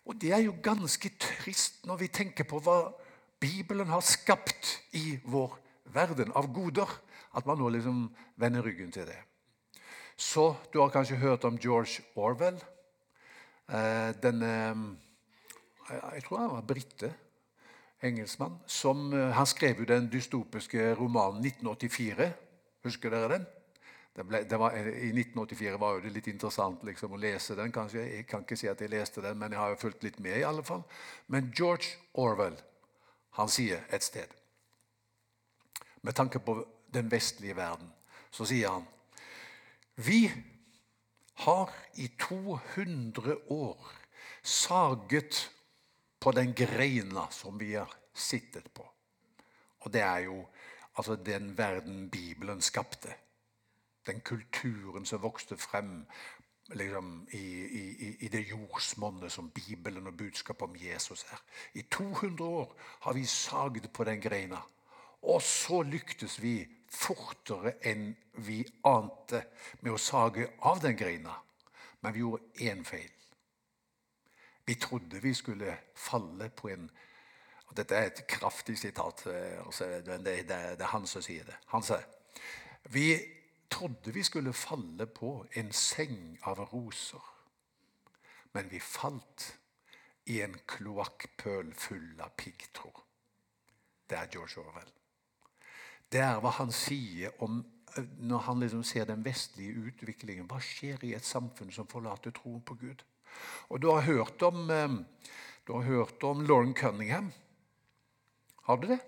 Og 0.06 0.22
Det 0.22 0.32
er 0.34 0.42
jo 0.46 0.58
ganske 0.64 1.10
trist 1.20 1.86
når 1.86 1.98
vi 1.98 2.08
tenker 2.08 2.44
på 2.44 2.60
hva 2.60 2.92
Bibelen 3.40 3.88
har 3.88 4.02
skapt 4.02 4.80
i 4.94 5.20
vår 5.24 5.60
verden 5.94 6.32
av 6.36 6.54
goder, 6.54 6.90
at 7.34 7.46
man 7.46 7.58
nå 7.58 7.70
liksom 7.70 8.16
vender 8.36 8.62
ryggen 8.66 8.92
til 8.92 9.06
det. 9.06 9.31
Så 10.18 10.56
Du 10.74 10.80
har 10.80 10.90
kanskje 10.90 11.16
hørt 11.16 11.44
om 11.44 11.58
George 11.58 12.04
Orwell. 12.16 12.60
Eh, 13.72 14.12
den, 14.22 14.42
jeg 15.90 16.24
tror 16.24 16.38
han 16.38 16.56
var 16.56 16.62
brite, 16.62 17.14
engelskmann. 18.02 18.60
Som, 18.68 19.14
eh, 19.14 19.32
han 19.32 19.46
skrev 19.46 19.80
jo 19.80 19.86
den 19.86 20.12
dystopiske 20.12 20.94
romanen 20.96 21.42
1984. 21.46 22.34
Husker 22.84 23.10
dere 23.10 23.34
den? 23.34 23.46
Det 24.16 24.26
ble, 24.28 24.44
det 24.44 24.60
var, 24.60 24.72
I 24.76 25.12
1984 25.12 25.80
var 25.80 25.94
jo 25.94 26.00
det 26.00 26.12
litt 26.12 26.28
interessant 26.28 26.84
liksom, 26.84 27.14
å 27.14 27.18
lese 27.18 27.56
den. 27.56 27.72
kanskje. 27.72 28.00
Jeg 28.00 28.28
kan 28.28 28.42
ikke 28.42 28.58
si 28.58 28.68
at 28.68 28.82
jeg 28.82 28.90
leste 28.90 29.22
den, 29.22 29.38
men 29.38 29.52
jeg 29.52 29.60
har 29.60 29.70
jo 29.70 29.76
fulgt 29.76 30.04
litt 30.04 30.20
med. 30.20 30.38
i 30.38 30.44
alle 30.44 30.64
fall. 30.64 30.84
Men 31.28 31.54
George 31.58 31.88
Orwell 32.14 32.58
han 33.32 33.48
sier 33.48 33.86
et 33.90 34.04
sted 34.04 34.28
Med 36.02 36.14
tanke 36.14 36.40
på 36.40 36.66
den 36.94 37.12
vestlige 37.12 37.56
verden 37.56 37.88
så 38.32 38.46
sier 38.46 38.70
han 38.70 38.88
vi 39.96 40.32
har 41.34 41.70
i 41.96 42.08
200 42.08 43.36
år 43.52 43.92
saget 44.44 45.52
på 46.20 46.32
den 46.32 46.54
greina 46.54 47.28
som 47.32 47.60
vi 47.60 47.74
har 47.74 47.94
sittet 48.14 48.72
på. 48.74 48.86
Og 49.80 49.94
det 49.94 50.02
er 50.02 50.18
jo 50.18 50.46
altså 50.98 51.16
den 51.16 51.58
verden 51.58 52.10
Bibelen 52.10 52.62
skapte. 52.62 53.14
Den 54.06 54.22
kulturen 54.22 55.06
som 55.06 55.22
vokste 55.22 55.58
frem 55.58 56.06
liksom, 56.74 57.28
i, 57.32 57.66
i, 57.66 58.16
i, 58.20 58.28
det 58.28 58.50
jordsmonnet 58.50 59.32
som 59.32 59.50
Bibelen 59.50 60.08
og 60.08 60.18
budskapet 60.18 60.62
om 60.62 60.76
Jesus 60.76 61.26
er. 61.32 61.42
I 61.74 61.82
200 61.82 62.44
år 62.44 62.76
har 63.02 63.14
vi 63.14 63.26
saget 63.26 63.94
på 63.94 64.04
den 64.04 64.22
greina. 64.22 64.62
Og 65.22 65.42
så 65.42 65.82
lyktes 65.86 66.40
vi 66.42 66.56
fortere 66.92 67.78
enn 67.88 68.10
vi 68.46 68.62
ante 68.88 69.44
med 69.82 69.94
å 69.94 70.02
sage 70.02 70.48
av 70.68 70.82
den 70.84 70.98
greina. 70.98 71.36
Men 72.02 72.14
vi 72.14 72.24
gjorde 72.24 72.66
én 72.66 72.84
feil. 72.86 73.12
Vi 74.66 74.76
trodde 74.82 75.22
vi 75.22 75.34
skulle 75.34 75.78
falle 75.96 76.50
på 76.50 76.74
en 76.74 76.90
og 77.72 77.78
Dette 77.80 77.96
er 77.96 78.10
et 78.10 78.26
kraftig 78.28 78.74
sitat. 78.76 79.22
Eh, 79.32 80.10
det, 80.20 80.34
det 80.50 80.56
er 80.76 80.90
han 80.92 81.06
som 81.08 81.24
sier 81.24 81.46
det. 81.48 81.56
Han 81.72 81.86
sier 81.88 82.04
vi 82.92 83.16
trodde 83.70 84.12
vi 84.12 84.24
skulle 84.24 84.54
falle 84.54 85.06
på 85.08 85.46
en 85.56 85.72
seng 85.72 86.40
av 86.44 86.60
roser, 86.74 87.24
men 88.54 88.68
vi 88.72 88.80
falt 88.80 89.46
i 90.26 90.42
en 90.42 90.58
kloakkpøl 90.68 91.72
full 91.74 92.20
av 92.20 92.34
piggtråd. 92.38 93.04
Det 94.10 94.18
er 94.18 94.28
George 94.34 94.60
Orwell. 94.60 94.92
Det 96.12 96.20
er 96.20 96.42
hva 96.44 96.52
han 96.58 96.74
sier 96.76 97.32
om 97.44 97.62
eh, 97.96 98.08
når 98.20 98.44
han 98.48 98.64
liksom 98.64 98.84
ser 98.88 99.08
den 99.08 99.24
vestlige 99.24 99.88
utviklingen. 99.88 100.50
Hva 100.50 100.60
skjer 100.64 101.06
i 101.08 101.14
et 101.16 101.28
samfunn 101.28 101.72
som 101.72 101.88
forlater 101.88 102.36
troen 102.36 102.60
på 102.68 102.76
Gud? 102.82 103.06
Og 103.72 103.80
Du 103.80 103.88
har 103.94 104.04
hørt 104.04 104.44
om, 104.44 104.70
eh, 104.70 104.98
du 105.68 105.74
har 105.74 105.88
hørt 105.88 106.24
om 106.24 106.44
Lauren 106.44 106.74
Cunningham. 106.76 107.32
Har 108.68 108.78
du 108.78 108.88
det? 108.88 109.00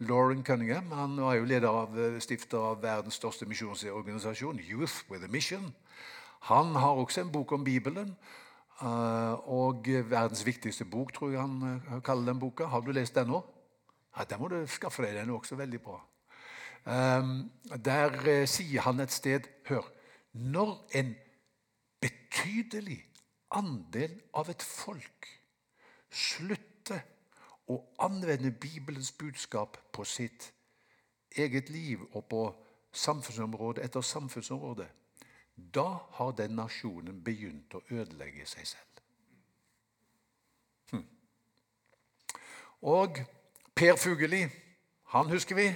Lauren 0.00 0.42
Cunningham 0.42 0.90
han 0.90 1.16
var 1.16 1.34
jo 1.34 1.44
leder 1.44 1.68
av, 1.68 1.98
eh, 1.98 2.18
stifter 2.18 2.58
av 2.58 2.82
verdens 2.82 3.14
største 3.14 3.46
misjonsorganisasjon, 3.46 4.58
Youth 4.58 5.04
with 5.10 5.24
a 5.24 5.28
Mission. 5.28 5.74
Han 6.50 6.74
har 6.74 6.96
også 6.96 7.20
en 7.20 7.32
bok 7.32 7.52
om 7.52 7.64
Bibelen. 7.64 8.16
Og 8.80 9.84
verdens 9.84 10.40
viktigste 10.46 10.86
bok, 10.86 11.12
tror 11.12 11.30
jeg 11.30 11.40
han 11.40 12.00
kaller 12.00 12.32
den 12.32 12.40
boka. 12.40 12.64
Har 12.64 12.80
du 12.80 12.92
lest 12.92 13.14
den 13.14 13.28
nå? 13.28 13.44
Ja, 14.16 14.24
Den 14.24 14.40
må 14.40 14.48
du 14.48 14.66
skaffe 14.66 15.02
deg. 15.04 15.14
Den 15.14 15.28
er 15.28 15.34
også 15.34 15.56
veldig 15.56 15.82
bra. 15.82 16.00
Ehm, 16.86 17.50
der 17.84 18.26
eh, 18.26 18.46
sier 18.48 18.82
han 18.82 19.00
et 19.00 19.12
sted 19.12 19.48
Hør. 19.68 19.84
Når 20.32 20.88
en 20.94 21.14
betydelig 22.00 23.04
andel 23.50 24.20
av 24.34 24.50
et 24.50 24.62
folk 24.62 25.26
slutter 26.10 27.02
å 27.70 27.78
anvende 28.02 28.50
Bibelens 28.50 29.12
budskap 29.12 29.78
på 29.92 30.04
sitt 30.04 30.52
eget 31.36 31.70
liv 31.70 32.02
og 32.12 32.24
på 32.30 32.42
samfunnsområde 32.92 33.82
etter 33.82 34.00
samfunnsområde, 34.00 34.88
da 35.74 35.86
har 36.16 36.32
den 36.38 36.56
nasjonen 36.58 37.20
begynt 37.24 37.74
å 37.74 37.82
ødelegge 37.90 38.46
seg 38.48 38.66
selv. 38.66 39.02
Hm. 40.90 41.04
Og 42.82 43.20
Per 43.76 43.96
Fugelli, 43.96 44.42
han 45.14 45.30
husker 45.30 45.58
vi. 45.58 45.68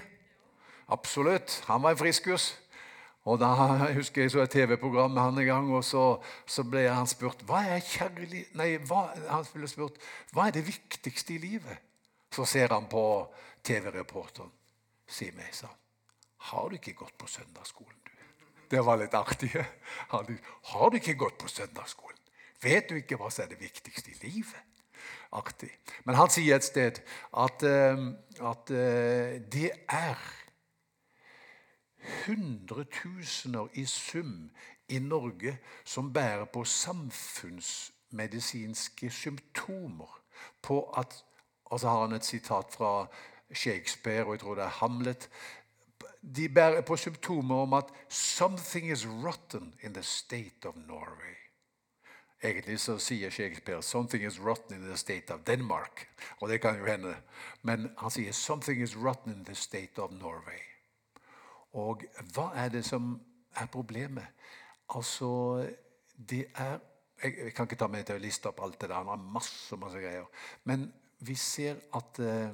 Absolutt. 0.93 1.63
Han 1.67 1.83
var 1.83 1.95
en 1.95 2.01
friskus. 2.01 2.53
Og 3.25 3.39
da 3.41 3.49
jeg 3.57 3.97
husker 4.01 4.23
jeg 4.23 4.35
så 4.35 4.43
et 4.45 4.53
TV-program 4.53 5.15
med 5.15 5.23
han 5.23 5.39
en 5.39 5.47
gang, 5.49 5.71
og 5.73 5.85
så, 5.85 6.05
så, 6.47 6.65
ble 6.69 6.85
han 6.91 7.09
spurt 7.09 7.45
hva 7.49 7.63
er 7.77 7.81
kjærlig... 7.81 8.45
Nei, 8.59 8.75
hva, 8.85 9.07
han 9.31 9.47
ble 9.55 9.69
spurt 9.71 9.97
hva 10.35 10.49
er 10.49 10.59
det 10.59 10.67
viktigste 10.67 11.37
i 11.37 11.41
livet. 11.41 11.81
Så 12.35 12.45
ser 12.49 12.75
han 12.75 12.89
på 12.91 13.05
TV-reporteren. 13.65 14.53
Si 15.09 15.31
meg, 15.37 15.53
sa 15.57 15.71
han. 15.71 15.81
Har 16.51 16.69
du 16.69 16.77
ikke 16.77 16.97
gått 16.99 17.17
på 17.17 17.29
søndagsskolen, 17.31 17.97
du? 18.05 18.11
Det 18.75 18.83
var 18.85 18.99
litt 19.01 19.15
artig. 19.17 19.55
Har 20.13 20.27
du, 20.29 20.99
ikke 20.99 21.17
gått 21.17 21.39
på 21.41 21.49
søndagsskolen? 21.49 22.21
Vet 22.61 22.91
du 22.91 22.99
ikke 22.99 23.17
hva 23.21 23.31
som 23.33 23.47
er 23.47 23.55
det 23.55 23.63
viktigste 23.63 24.13
i 24.13 24.19
livet? 24.27 24.61
Artig. 25.35 25.71
Men 26.05 26.19
han 26.19 26.33
sier 26.33 26.59
et 26.59 26.67
sted 26.67 27.01
at, 27.41 27.65
eh, 27.65 28.05
at 28.45 28.73
eh, 28.73 29.41
det 29.53 29.71
er 29.89 30.21
hundretusener 32.27 33.69
i 33.73 33.85
sum 33.85 34.51
i 34.89 34.99
Norge 34.99 35.59
som 35.85 36.13
bærer 36.13 36.45
på 36.45 36.65
samfunnsmedisinske 36.65 39.11
symptomer 39.11 40.21
på 40.63 40.91
at 40.91 41.25
Og 41.65 41.81
så 41.81 41.89
har 41.89 42.01
han 42.01 42.13
et 42.13 42.25
sitat 42.25 42.65
fra 42.71 43.07
Shakespeare, 43.55 44.25
og 44.25 44.33
jeg 44.33 44.41
tror 44.41 44.55
det 44.55 44.65
er 44.65 44.69
Hamlet. 44.69 45.31
De 46.37 46.49
bærer 46.49 46.81
på 46.81 46.97
symptomer 46.97 47.57
om 47.57 47.73
at 47.73 47.85
'something 48.11 48.93
is 48.93 49.07
rotten 49.07 49.75
in 49.83 49.95
the 49.95 50.03
state 50.03 50.69
of 50.69 50.75
Norway'. 50.75 51.45
Egentlig 52.45 52.81
så 52.81 52.99
sier 52.99 53.31
Shakespeare 53.31 53.79
'something 53.79 54.27
is 54.27 54.41
rotten 54.41 54.75
in 54.75 54.89
the 54.89 54.97
state 54.97 55.35
of 55.35 55.41
Denmark'. 55.41 56.07
Og 56.41 56.49
det 56.49 56.61
kan 56.61 56.79
jo 56.79 56.85
hende. 56.85 57.17
Men 57.63 57.91
han 57.99 58.11
sier 58.11 58.33
'something 58.33 58.83
is 58.83 58.97
rotten 58.97 59.33
in 59.33 59.45
the 59.45 59.55
state 59.55 60.03
of 60.03 60.11
Norway'. 60.11 60.74
Og 61.75 62.05
hva 62.35 62.51
er 62.55 62.69
det 62.71 62.85
som 62.87 63.15
er 63.59 63.67
problemet? 63.67 64.27
Altså, 64.95 65.67
det 66.17 66.47
er 66.55 66.79
Jeg, 67.23 67.35
jeg 67.39 67.55
kan 67.55 67.65
ikke 67.65 67.77
ta 67.79 67.87
meg 67.87 68.03
til 68.05 68.19
å 68.19 68.21
liste 68.21 68.51
opp 68.51 68.59
alt 68.61 68.81
det 68.81 68.89
der. 68.91 68.97
Han 68.99 69.07
har 69.07 69.29
masse, 69.33 69.77
masse 69.79 70.01
greier. 70.03 70.27
Men 70.67 70.89
vi 71.23 71.35
ser 71.39 71.79
at 71.95 72.19
eh, 72.19 72.51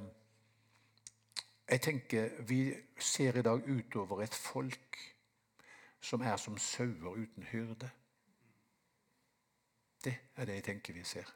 Jeg 1.71 1.81
tenker 1.81 2.43
vi 2.47 2.75
ser 2.99 3.39
i 3.39 3.43
dag 3.43 3.65
utover 3.67 4.23
et 4.23 4.35
folk 4.35 4.99
som 6.01 6.21
er 6.21 6.37
som 6.37 6.59
sauer 6.59 7.17
uten 7.17 7.43
hyrde. 7.43 7.91
Det 10.05 10.15
er 10.37 10.45
det 10.45 10.55
jeg 10.55 10.65
tenker 10.65 10.97
vi 10.97 11.05
ser. 11.05 11.29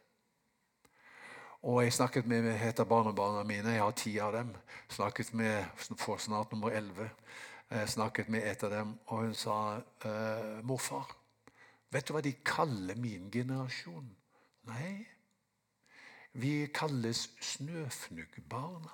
Og 1.62 1.84
jeg 1.84 1.92
snakket 1.92 2.26
med 2.28 2.44
et 2.52 2.80
av 2.80 2.88
barnebarna 2.88 3.44
mine. 3.48 3.72
Jeg 3.72 3.80
har 3.80 3.92
ti 3.96 4.18
av 4.20 4.32
dem. 4.32 4.50
Snakket 4.88 5.34
med 5.34 5.64
for 5.96 6.20
snart 6.20 6.52
nummer 6.52 6.70
elleve. 6.76 7.08
Jeg 7.70 7.88
snakket 7.88 8.28
med 8.28 8.50
et 8.50 8.62
av 8.62 8.70
dem, 8.70 8.98
og 9.06 9.24
hun 9.24 9.34
sa 9.34 9.80
eh, 10.04 10.64
'Morfar, 10.64 11.16
vet 11.90 12.08
du 12.08 12.12
hva 12.12 12.20
de 12.20 12.32
kaller 12.44 12.96
min 12.96 13.30
generasjon?' 13.30 14.16
Nei, 14.64 15.06
vi 16.32 16.66
kalles 16.74 17.30
snøfnuggbarna. 17.40 18.90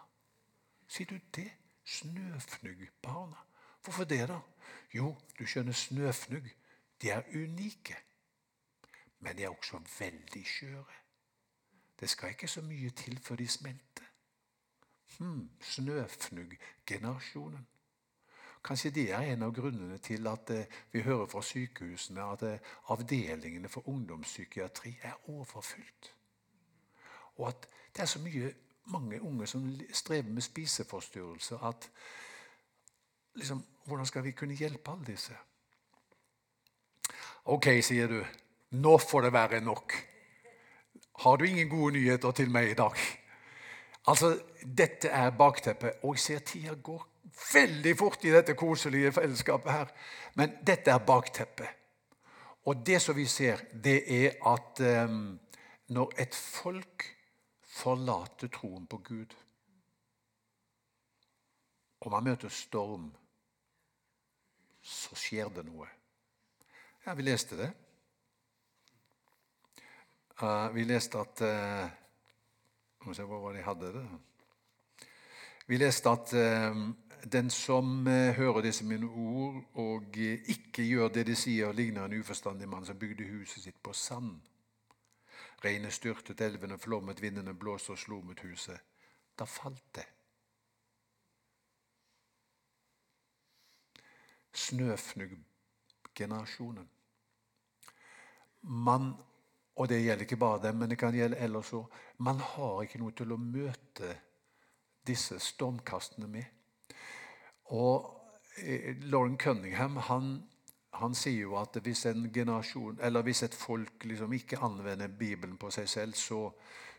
Sier 0.89 1.07
du 1.07 1.19
det? 1.35 1.53
Snøfnuggbarna. 1.85 3.37
Hvorfor 3.83 4.05
det, 4.05 4.29
da? 4.29 4.41
Jo, 4.95 5.17
du 5.39 5.47
skjønner, 5.47 5.73
snøfnugg 5.73 6.51
de 7.03 7.11
er 7.11 7.23
unike. 7.35 7.97
Men 9.19 9.37
de 9.37 9.45
er 9.45 9.49
også 9.49 9.81
veldig 9.99 10.47
skjøre. 10.47 10.85
Det 12.01 12.11
skal 12.11 12.29
ikke 12.29 12.49
så 12.49 12.63
mye 12.63 12.91
til 12.91 13.21
før 13.23 13.37
de 13.37 13.49
smelter. 13.49 14.05
Hm, 15.19 15.51
Snøfnugggenerasjonen. 15.61 17.67
Kanskje 18.65 18.91
det 18.91 19.07
er 19.13 19.33
en 19.33 19.43
av 19.43 19.55
grunnene 19.57 19.99
til 19.99 20.27
at 20.29 20.51
eh, 20.53 20.81
vi 20.93 21.01
hører 21.03 21.27
fra 21.27 21.41
sykehusene 21.43 22.25
at 22.33 22.43
eh, 22.45 22.73
avdelingene 22.93 23.69
for 23.69 23.89
ungdomspsykiatri 23.89 24.99
er 25.03 25.31
overfylt. 25.33 26.11
Og 27.37 27.49
at 27.49 27.69
det 27.97 28.03
er 28.03 28.11
så 28.11 28.21
mye, 28.21 28.53
mange 28.85 29.23
unge 29.23 29.47
som 29.47 29.65
strever 29.93 30.29
med 30.29 30.43
spiseforstyrrelser 30.43 31.69
at 31.69 31.91
liksom, 33.35 33.65
Hvordan 33.85 34.07
skal 34.07 34.25
vi 34.25 34.31
kunne 34.31 34.55
hjelpe 34.55 34.91
alle 34.91 35.07
disse? 35.07 35.33
Ok, 37.45 37.67
sier 37.83 38.07
du. 38.07 38.21
Nå 38.71 38.99
får 38.99 39.21
det 39.21 39.33
være 39.33 39.61
nok. 39.61 39.95
Har 41.25 41.37
du 41.37 41.45
ingen 41.45 41.69
gode 41.69 41.93
nyheter 41.93 42.31
til 42.31 42.51
meg 42.51 42.71
i 42.71 42.75
dag? 42.75 42.93
Altså, 44.07 44.39
Dette 44.77 45.09
er 45.09 45.31
bakteppet, 45.31 45.93
og 46.03 46.15
jeg 46.15 46.19
ser 46.21 46.39
tida 46.39 46.75
går 46.75 47.10
veldig 47.53 47.93
fort 47.99 48.25
i 48.25 48.33
dette 48.35 48.57
koselige 48.59 49.13
fellesskapet 49.13 49.73
her. 49.73 49.93
Men 50.39 50.59
dette 50.67 50.93
er 50.93 51.05
bakteppet. 51.07 51.77
Og 52.69 52.83
det 52.87 53.01
som 53.03 53.17
vi 53.17 53.27
ser, 53.27 53.63
det 53.73 54.03
er 54.13 54.37
at 54.47 54.83
eh, 54.85 55.15
når 55.95 56.19
et 56.21 56.35
folk 56.37 57.07
forlater 57.81 58.51
troen 58.53 58.85
på 58.91 59.01
Gud 59.07 59.39
og 62.01 62.13
man 62.15 62.25
møter 62.31 62.53
storm, 62.53 63.11
så 64.81 65.17
skjer 65.19 65.51
det 65.53 65.67
noe. 65.69 65.89
Ja, 67.05 67.13
vi 67.17 67.27
leste 67.27 67.59
det. 67.59 67.69
Uh, 70.41 70.71
vi 70.73 70.87
leste 70.89 71.21
at 71.21 71.43
uh, 71.45 71.91
Hvor 73.05 73.43
var 73.43 73.53
det 73.53 73.65
hadde 73.67 73.93
det? 73.93 74.05
Vi 75.69 75.77
leste 75.79 76.11
at 76.11 76.33
eh, 76.35 76.79
den 77.25 77.51
som 77.51 78.07
eh, 78.07 78.35
hører 78.35 78.63
disse 78.63 78.85
mine 78.85 79.07
ord 79.07 79.65
og 79.75 80.19
eh, 80.19 80.41
ikke 80.49 80.83
gjør 80.83 81.09
det 81.15 81.27
de 81.27 81.37
sier, 81.37 81.73
ligner 81.73 82.05
en 82.05 82.21
uforstandig 82.21 82.69
mann 82.69 82.87
som 82.87 82.99
bygde 82.99 83.25
huset 83.25 83.63
sitt 83.63 83.83
på 83.83 83.93
sand. 83.93 84.41
Regnet 85.65 85.93
styrtet, 85.93 86.41
elvene 86.41 86.79
flommet, 86.79 87.23
vindene 87.23 87.55
blåste 87.55 87.93
og 87.93 87.99
slo 87.99 88.21
mot 88.25 88.41
huset. 88.41 88.81
Da 89.39 89.45
falt 89.45 89.95
det. 89.95 90.07
Snøfnugggenerasjonen. 94.53 96.89
Man, 98.63 99.15
og 99.77 99.89
det 99.89 100.03
gjelder 100.03 100.23
ikke 100.23 100.37
bare 100.37 100.63
dem, 100.67 100.77
men 100.77 100.91
det 100.91 100.99
kan 101.01 101.15
gjelde 101.17 101.37
ellers 101.41 101.73
òg, 101.77 101.87
man 102.19 102.41
har 102.41 102.83
ikke 102.85 102.99
noe 103.01 103.13
til 103.17 103.33
å 103.33 103.37
møte 103.41 104.17
disse 105.07 105.39
stormkastene 105.41 106.29
med. 106.29 106.60
Og 107.71 108.11
eh, 108.57 108.97
Lauren 109.03 109.39
Cunningham 109.39 109.97
han, 109.97 110.31
han, 110.99 111.15
sier 111.15 111.47
jo 111.47 111.57
at 111.61 111.79
hvis 111.83 112.07
en 112.11 112.29
generasjon, 112.35 112.99
hvis 113.23 113.43
et 113.47 113.55
folk 113.55 114.05
liksom 114.05 114.33
ikke 114.33 114.59
anvender 114.67 115.09
Bibelen 115.09 115.57
på 115.57 115.71
seg 115.71 115.89
selv, 115.89 116.15
så, 116.15 116.51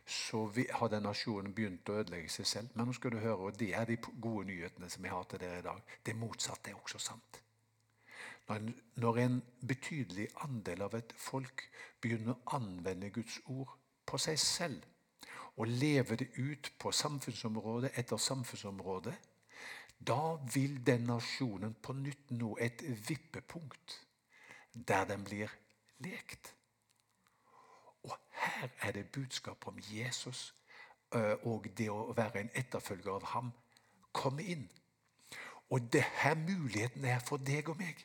så 0.05 0.45
har 0.79 0.91
den 0.93 1.03
nasjonen 1.03 1.53
begynt 1.53 1.89
å 1.89 1.99
ødelegge 2.01 2.31
seg 2.31 2.47
selv. 2.47 2.75
Men 2.75 2.87
nå 2.87 2.95
skal 2.95 3.15
du 3.15 3.19
høre, 3.19 3.51
og 3.51 3.59
det 3.59 3.73
er 3.75 3.85
de 3.85 3.99
gode 3.99 4.47
nyhetene 4.47 4.89
som 4.89 5.05
jeg 5.05 5.13
har 5.13 5.27
til 5.29 5.43
dere 5.43 5.59
i 5.59 5.67
dag. 5.67 5.81
Det 6.05 6.15
motsatte 6.15 6.71
er 6.71 6.79
også 6.79 6.99
sant. 6.99 7.41
Når 8.99 9.17
en 9.21 9.41
betydelig 9.67 10.27
andel 10.43 10.81
av 10.83 10.95
et 10.97 11.13
folk 11.15 11.61
begynner 12.01 12.33
å 12.33 12.57
anvende 12.57 13.11
Guds 13.13 13.37
ord 13.45 13.77
på 14.07 14.19
seg 14.19 14.39
selv, 14.39 14.87
og 15.59 15.67
leve 15.67 16.15
det 16.15 16.31
ut 16.39 16.71
på 16.79 16.91
samfunnsområde 16.95 17.91
etter 17.99 18.17
samfunnsområde, 18.17 19.13
da 20.07 20.35
vil 20.53 20.79
den 20.85 21.05
nasjonen 21.09 21.75
på 21.83 21.93
nytt 21.93 22.31
nå 22.33 22.55
et 22.59 22.81
vippepunkt 23.09 23.99
der 24.73 25.05
den 25.05 25.23
blir 25.23 25.51
lekt. 25.99 26.53
Og 28.03 28.17
her 28.43 28.69
er 28.81 28.91
det 28.91 29.11
budskap 29.13 29.67
om 29.67 29.79
Jesus 29.91 30.53
og 31.43 31.67
det 31.77 31.89
å 31.91 32.13
være 32.15 32.41
en 32.41 32.53
etterfølger 32.55 33.17
av 33.19 33.25
ham 33.33 33.51
komme 34.15 34.43
inn. 34.43 34.63
Og 35.71 35.91
det 35.93 36.03
her 36.23 36.35
muligheten 36.35 37.05
er 37.05 37.19
for 37.27 37.37
deg 37.37 37.69
og 37.69 37.77
meg 37.79 37.99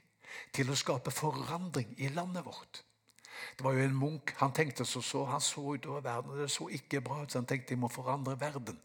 til 0.55 0.71
å 0.71 0.79
skape 0.79 1.15
forandring 1.15 1.95
i 2.03 2.11
landet 2.15 2.45
vårt. 2.47 2.83
Det 3.57 3.65
var 3.65 3.77
jo 3.77 3.85
en 3.85 3.97
munk. 3.97 4.33
Han 4.41 4.53
tenkte 4.53 4.85
så, 4.85 5.01
så 5.03 5.25
han 5.25 5.41
så 5.41 5.75
utover 5.75 6.01
verden, 6.01 6.31
og 6.31 6.39
det 6.39 6.51
så 6.51 6.69
ikke 6.73 7.01
bra 7.05 7.23
ut. 7.23 7.33
Så 7.33 7.39
han 7.39 7.49
tenkte 7.49 7.75
jeg 7.75 7.81
må 7.81 7.91
forandre 7.93 8.37
verden. 8.41 8.79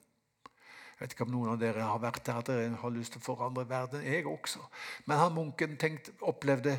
Jeg 1.02 1.08
vet 1.08 1.14
ikke 1.16 1.26
om 1.26 1.32
noen 1.34 1.50
av 1.50 1.56
dere 1.58 1.82
har 1.82 1.98
vært 1.98 2.28
der 2.28 2.38
at 2.38 2.50
dere 2.52 2.76
har 2.78 2.92
lyst 2.94 3.16
til 3.16 3.22
å 3.24 3.26
forandre 3.26 3.64
verden. 3.66 4.04
Jeg 4.06 4.22
også. 4.30 4.60
Men 5.10 5.18
han 5.18 5.32
munken 5.34 5.72
tenkte, 5.82 6.14
opplevde 6.30 6.76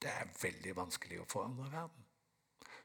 det 0.00 0.08
er 0.08 0.30
veldig 0.40 0.72
vanskelig 0.78 1.18
å 1.20 1.26
forandre 1.28 1.66
verden. 1.68 2.06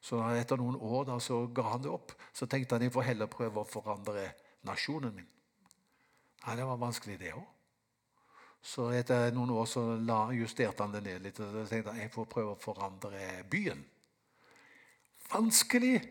Så 0.03 0.19
etter 0.35 0.59
noen 0.59 0.75
år 0.75 1.05
da, 1.07 1.15
så 1.23 1.45
ga 1.47 1.63
han 1.69 1.85
det 1.85 1.93
opp. 1.93 2.11
Så 2.35 2.43
tenkte 2.51 2.75
han 2.75 2.83
jeg 2.83 2.91
får 2.91 3.07
heller 3.07 3.31
prøve 3.31 3.63
å 3.63 3.69
forandre 3.71 4.25
nasjonen 4.67 5.15
min. 5.15 5.29
Nei, 6.43 6.55
Det 6.59 6.65
var 6.67 6.81
vanskelig, 6.83 7.15
det 7.21 7.31
òg. 7.33 7.47
Så 8.59 8.89
etter 8.91 9.31
noen 9.31 9.55
år 9.55 9.63
så 9.71 9.85
justerte 10.35 10.83
han 10.83 10.91
det 10.91 11.05
ned 11.05 11.21
litt. 11.23 11.39
og 11.39 11.53
så 11.55 11.69
tenkte 11.69 11.93
han 11.93 12.01
jeg 12.03 12.11
får 12.11 12.25
prøve 12.35 12.51
å 12.57 12.59
forandre 12.59 13.45
byen. 13.47 13.85
Vanskelig! 15.31 16.01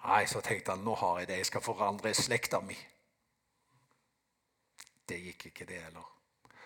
Nei, 0.00 0.24
så 0.24 0.40
tenkte 0.40 0.72
han 0.72 0.84
nå 0.84 0.96
har 0.96 1.20
jeg 1.20 1.28
det. 1.28 1.36
Jeg 1.42 1.50
skal 1.52 1.60
forandre 1.60 2.14
slekta 2.16 2.62
mi. 2.64 2.78
Det 5.10 5.18
gikk 5.18 5.48
ikke, 5.50 5.66
det 5.66 5.80
heller. 5.82 6.06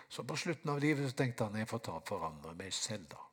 Så 0.07 0.23
på 0.23 0.37
slutten 0.37 0.69
av 0.69 0.79
livet 0.79 1.15
tenkte 1.17 1.47
han 1.47 1.57
jeg 1.57 1.69
får 1.69 1.81
ta 1.87 1.95
forandre 2.05 2.53
meg 2.57 2.73
selv, 2.73 3.07
da. 3.09 3.23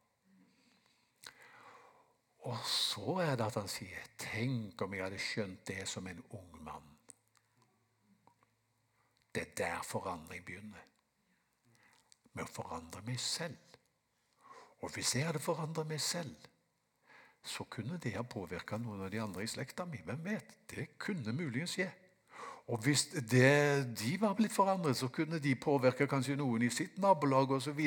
Og 2.50 2.64
så 2.66 3.18
er 3.22 3.36
det 3.38 3.44
at 3.46 3.58
han 3.60 3.68
sier 3.70 4.06
Tenk 4.18 4.80
om 4.82 4.94
jeg 4.96 5.04
hadde 5.04 5.20
skjønt 5.22 5.60
det 5.68 5.84
som 5.86 6.06
en 6.10 6.22
ung 6.34 6.56
mann. 6.64 6.88
Det 9.32 9.44
er 9.44 9.52
der 9.56 9.84
forandring 9.86 10.42
begynner. 10.44 10.88
Med 12.32 12.48
å 12.48 12.52
forandre 12.52 13.04
meg 13.06 13.20
selv. 13.20 13.60
Og 14.82 14.90
hvis 14.96 15.14
jeg 15.14 15.28
hadde 15.28 15.42
forandret 15.42 15.86
meg 15.88 16.00
selv, 16.02 16.48
så 17.42 17.64
kunne 17.70 17.98
det 18.02 18.16
ha 18.16 18.24
påvirka 18.26 18.78
noen 18.78 19.04
av 19.04 19.10
de 19.12 19.20
andre 19.22 19.44
i 19.44 19.50
slekta 19.50 19.86
mi. 19.86 20.00
Hvem 20.06 20.24
vet? 20.24 20.56
Det 20.70 20.92
kunne 20.98 21.34
muligens 21.36 21.76
skje. 21.76 21.88
Og 22.70 22.78
hvis 22.78 23.04
det, 23.30 23.98
de 23.98 24.20
var 24.20 24.34
blitt 24.38 24.52
forandret, 24.54 24.96
så 24.96 25.08
kunne 25.08 25.38
de 25.42 25.54
påvirke 25.58 26.06
kanskje 26.06 26.36
noen 26.38 26.62
i 26.62 26.70
sitt 26.70 26.98
nabolag 27.02 27.50
osv. 27.56 27.80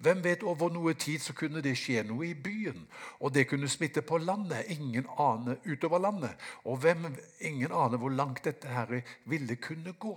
Hvem 0.00 0.22
vet, 0.24 0.44
over 0.46 0.70
noe 0.72 0.94
tid 0.94 1.22
så 1.22 1.34
kunne 1.34 1.62
det 1.64 1.74
skje 1.78 2.04
noe 2.06 2.28
i 2.28 2.34
byen. 2.34 2.86
Og 3.20 3.34
det 3.34 3.48
kunne 3.50 3.68
smitte 3.68 4.04
på 4.06 4.18
landet. 4.22 4.70
Ingen 4.70 5.10
aner 5.18 5.58
utover 5.66 5.98
landet. 5.98 6.38
Og 6.64 6.78
hvem, 6.78 7.10
ingen 7.40 7.72
aner 7.72 7.98
hvor 7.98 8.14
langt 8.14 8.44
dette 8.46 8.70
her 8.70 9.00
ville 9.26 9.56
kunne 9.56 9.92
gå. 9.98 10.14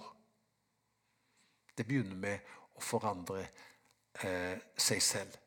Det 1.77 1.86
begynner 1.86 2.15
med 2.15 2.55
å 2.77 2.86
forandre 2.86 3.43
eh, 4.21 4.57
seg 4.77 5.01
selv. 5.01 5.38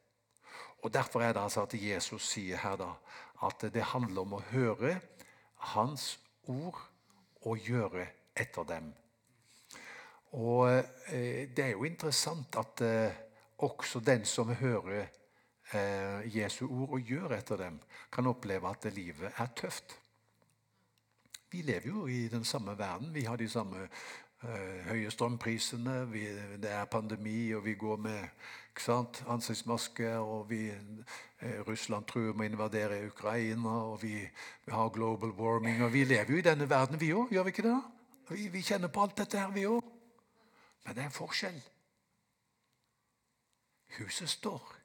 Og 0.82 0.92
Derfor 0.92 1.22
er 1.22 1.32
det 1.32 1.42
altså 1.42 1.68
at 1.68 1.74
Jesus 1.74 2.32
sier 2.32 2.58
her 2.58 2.76
da, 2.80 2.94
at 3.46 3.62
det 3.72 3.92
handler 3.92 4.24
om 4.24 4.38
å 4.38 4.46
høre 4.50 4.98
Hans 5.74 6.14
ord 6.48 6.78
og 7.44 7.58
gjøre 7.68 8.06
etter 8.36 8.66
dem. 8.68 8.92
Og 10.32 10.70
eh, 10.70 11.48
Det 11.56 11.64
er 11.64 11.72
jo 11.74 11.84
interessant 11.84 12.56
at 12.56 12.80
eh, 12.86 13.12
også 13.58 14.00
den 14.00 14.24
som 14.24 14.54
hører 14.54 15.06
eh, 15.74 16.36
Jesu 16.36 16.66
ord 16.68 16.94
og 16.98 17.00
gjør 17.00 17.34
etter 17.38 17.56
dem, 17.56 17.80
kan 18.12 18.26
oppleve 18.26 18.70
at 18.70 18.92
livet 18.94 19.32
er 19.36 19.46
tøft. 19.56 19.98
Vi 21.50 21.62
lever 21.62 21.88
jo 21.88 22.06
i 22.06 22.28
den 22.28 22.44
samme 22.44 22.78
verden. 22.78 23.14
Vi 23.14 23.24
har 23.24 23.36
de 23.36 23.48
samme 23.48 23.88
høye 24.88 25.10
strømprisene, 25.10 26.06
det 26.62 26.70
er 26.72 26.84
pandemi, 26.88 27.52
og 27.52 27.64
vi 27.64 27.74
går 27.74 27.96
med 27.96 28.28
sant, 28.78 29.24
ansiktsmaske. 29.28 30.14
og 30.16 30.50
vi, 30.50 30.70
Russland 31.66 32.06
truer 32.06 32.32
med 32.32 32.48
å 32.48 32.52
invadere 32.52 33.02
Ukraina, 33.06 33.68
og 33.68 34.02
vi, 34.02 34.14
vi, 34.64 34.72
har 34.72 34.88
global 34.88 35.34
warming. 35.36 35.82
og 35.82 35.92
Vi 35.92 36.04
lever 36.04 36.32
jo 36.32 36.38
i 36.38 36.46
denne 36.46 36.70
verden, 36.70 37.00
vi 37.00 37.12
òg, 37.12 37.34
gjør 37.34 37.42
vi 37.42 37.52
ikke 37.52 37.66
det? 37.68 37.99
Vi, 38.30 38.48
vi 38.48 38.62
kjenner 38.62 38.88
på 38.92 39.02
alt 39.02 39.18
dette 39.18 39.38
her, 39.38 39.50
vi 39.54 39.66
òg. 39.68 39.84
Men 40.84 40.96
det 40.96 41.02
er 41.02 41.10
en 41.10 41.14
forskjell. 41.14 41.60
Huset 43.98 44.30
står. 44.30 44.76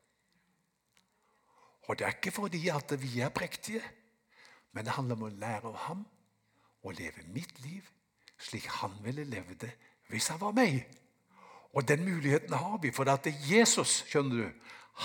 Og 1.86 1.98
det 1.98 2.08
er 2.08 2.18
ikke 2.18 2.34
fordi 2.34 2.68
at 2.74 2.96
vi 3.02 3.20
er 3.22 3.30
prektige, 3.30 3.84
men 4.74 4.86
det 4.86 4.98
handler 4.98 5.16
om 5.16 5.28
å 5.28 5.36
lære 5.38 5.70
av 5.70 5.76
ham 5.86 6.02
og 6.84 6.98
leve 6.98 7.24
mitt 7.34 7.60
liv 7.64 7.86
slik 8.42 8.68
han 8.82 8.94
ville 9.04 9.24
levd 9.24 9.60
det 9.64 9.72
hvis 10.12 10.28
han 10.34 10.42
var 10.42 10.54
meg. 10.56 10.84
Og 11.76 11.88
den 11.88 12.06
muligheten 12.06 12.54
har 12.54 12.78
vi, 12.82 12.92
for 12.92 13.10
at 13.10 13.28
Jesus 13.50 14.04
skjønner 14.08 14.44
du, 14.46 14.50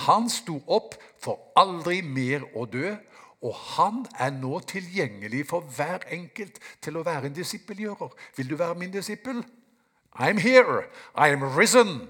han 0.06 0.28
sto 0.30 0.60
opp 0.70 0.94
for 1.18 1.50
aldri 1.58 1.98
mer 2.04 2.44
å 2.54 2.66
dø. 2.70 2.92
Og 3.42 3.54
han 3.54 4.04
er 4.20 4.30
nå 4.36 4.58
tilgjengelig 4.68 5.46
for 5.48 5.60
hver 5.60 6.04
enkelt 6.12 6.58
til 6.82 6.98
å 7.00 7.04
være 7.06 7.30
en 7.30 7.36
disippelgjører. 7.36 8.12
Vil 8.36 8.50
du 8.50 8.56
være 8.60 8.76
min 8.78 8.92
disippel? 8.92 9.40
I'm 10.14 10.38
here. 10.38 10.84
I 11.16 11.32
am 11.32 11.42
risen. 11.56 12.08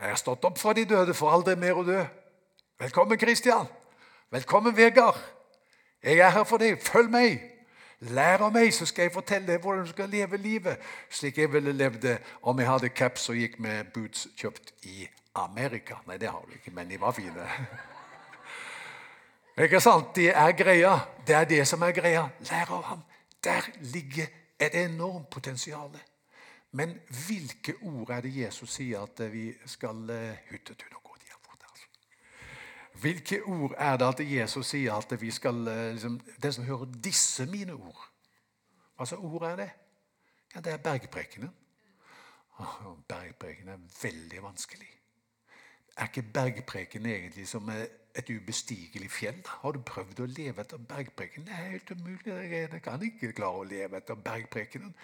Jeg 0.00 0.08
har 0.08 0.16
stått 0.16 0.44
opp 0.44 0.58
fra 0.58 0.72
de 0.72 0.84
døde 0.84 1.14
for 1.14 1.30
aldri 1.30 1.54
mer 1.56 1.78
å 1.78 1.84
dø. 1.86 2.00
Velkommen, 2.80 3.18
Kristian. 3.18 3.68
Velkommen, 4.30 4.76
Vegard. 4.76 5.20
Jeg 6.02 6.18
er 6.18 6.32
her 6.34 6.44
for 6.48 6.58
deg. 6.58 6.80
Følg 6.82 7.12
meg. 7.12 7.42
Lær 8.10 8.42
av 8.48 8.50
meg, 8.54 8.72
så 8.74 8.86
skal 8.88 9.06
jeg 9.06 9.14
fortelle 9.14 9.46
deg 9.46 9.62
hvordan 9.62 9.84
du 9.86 9.92
skal 9.92 10.10
leve 10.10 10.40
livet 10.40 10.80
slik 11.06 11.38
jeg 11.38 11.52
ville 11.52 11.70
levd 11.76 12.00
det 12.02 12.16
om 12.42 12.58
jeg 12.58 12.66
hadde 12.66 12.90
caps 12.90 13.28
og 13.30 13.38
gikk 13.38 13.60
med 13.62 13.92
boots 13.94 14.26
kjøpt 14.40 14.74
i 14.90 15.06
Amerika. 15.38 16.00
Nei, 16.10 16.18
det 16.18 16.32
har 16.32 16.42
du 16.42 16.56
ikke, 16.56 16.74
men 16.74 16.90
de 16.90 16.98
var 16.98 17.14
fine. 17.14 17.46
Ikke 19.58 19.80
sant? 19.80 20.14
Det 20.16 20.30
er 20.30 20.52
greia. 20.56 20.94
Det 21.26 21.36
er 21.36 21.44
det 21.44 21.66
som 21.68 21.82
er 21.82 21.92
greia. 21.92 22.28
Lær 22.50 22.72
av 22.72 22.82
ham. 22.82 23.02
Der 23.44 23.68
ligger 23.92 24.26
et 24.60 24.74
enormt 24.84 25.30
potensial. 25.30 25.90
Men 26.72 26.94
hvilke 27.26 27.74
ord 27.82 28.10
er 28.10 28.20
det 28.20 28.36
Jesus 28.36 28.78
sier 28.78 29.02
at 29.02 29.20
vi 29.32 29.50
skal 29.66 30.08
hyttetun 30.48 30.96
og 30.96 31.02
gå 31.02 31.16
til? 31.20 31.32
Hvilke 33.02 33.42
ord 33.42 33.74
er 33.78 33.96
det 33.96 34.06
at 34.06 34.20
Jesus 34.32 34.66
sier 34.66 34.94
at 34.94 35.20
vi 35.20 35.30
skal 35.30 35.68
eh, 35.68 35.92
liksom, 35.92 36.20
Den 36.42 36.52
som 36.52 36.64
hører 36.64 36.84
disse 37.04 37.46
mine 37.46 37.74
ord 37.74 38.08
Hva 38.96 39.06
slags 39.06 39.24
ord 39.24 39.42
er 39.48 39.56
det? 39.56 39.70
Ja, 40.54 40.60
Det 40.60 40.72
er 40.72 40.76
bergprekenen. 40.76 41.50
Bergprekenen 43.08 43.74
er 43.74 44.02
veldig 44.02 44.42
vanskelig. 44.42 45.01
Er 45.96 46.08
ikke 46.08 46.22
bergpreken 46.34 47.06
egentlig 47.06 47.48
som 47.48 47.68
et 47.70 48.30
ubestigelig 48.30 49.10
fjell? 49.10 49.42
Har 49.46 49.76
du 49.76 49.82
prøvd 49.84 50.24
å 50.24 50.28
leve 50.30 50.64
etter 50.64 50.80
bergpreken? 50.80 51.44
Det 51.46 51.52
er 51.52 51.70
helt 51.74 51.90
umulig. 51.90 52.32
Jeg 52.52 52.82
kan 52.84 53.04
ikke 53.04 53.32
klare 53.36 53.60
å 53.60 53.68
leve 53.68 54.00
etter 54.00 54.16
bergprekenen. 54.16 54.94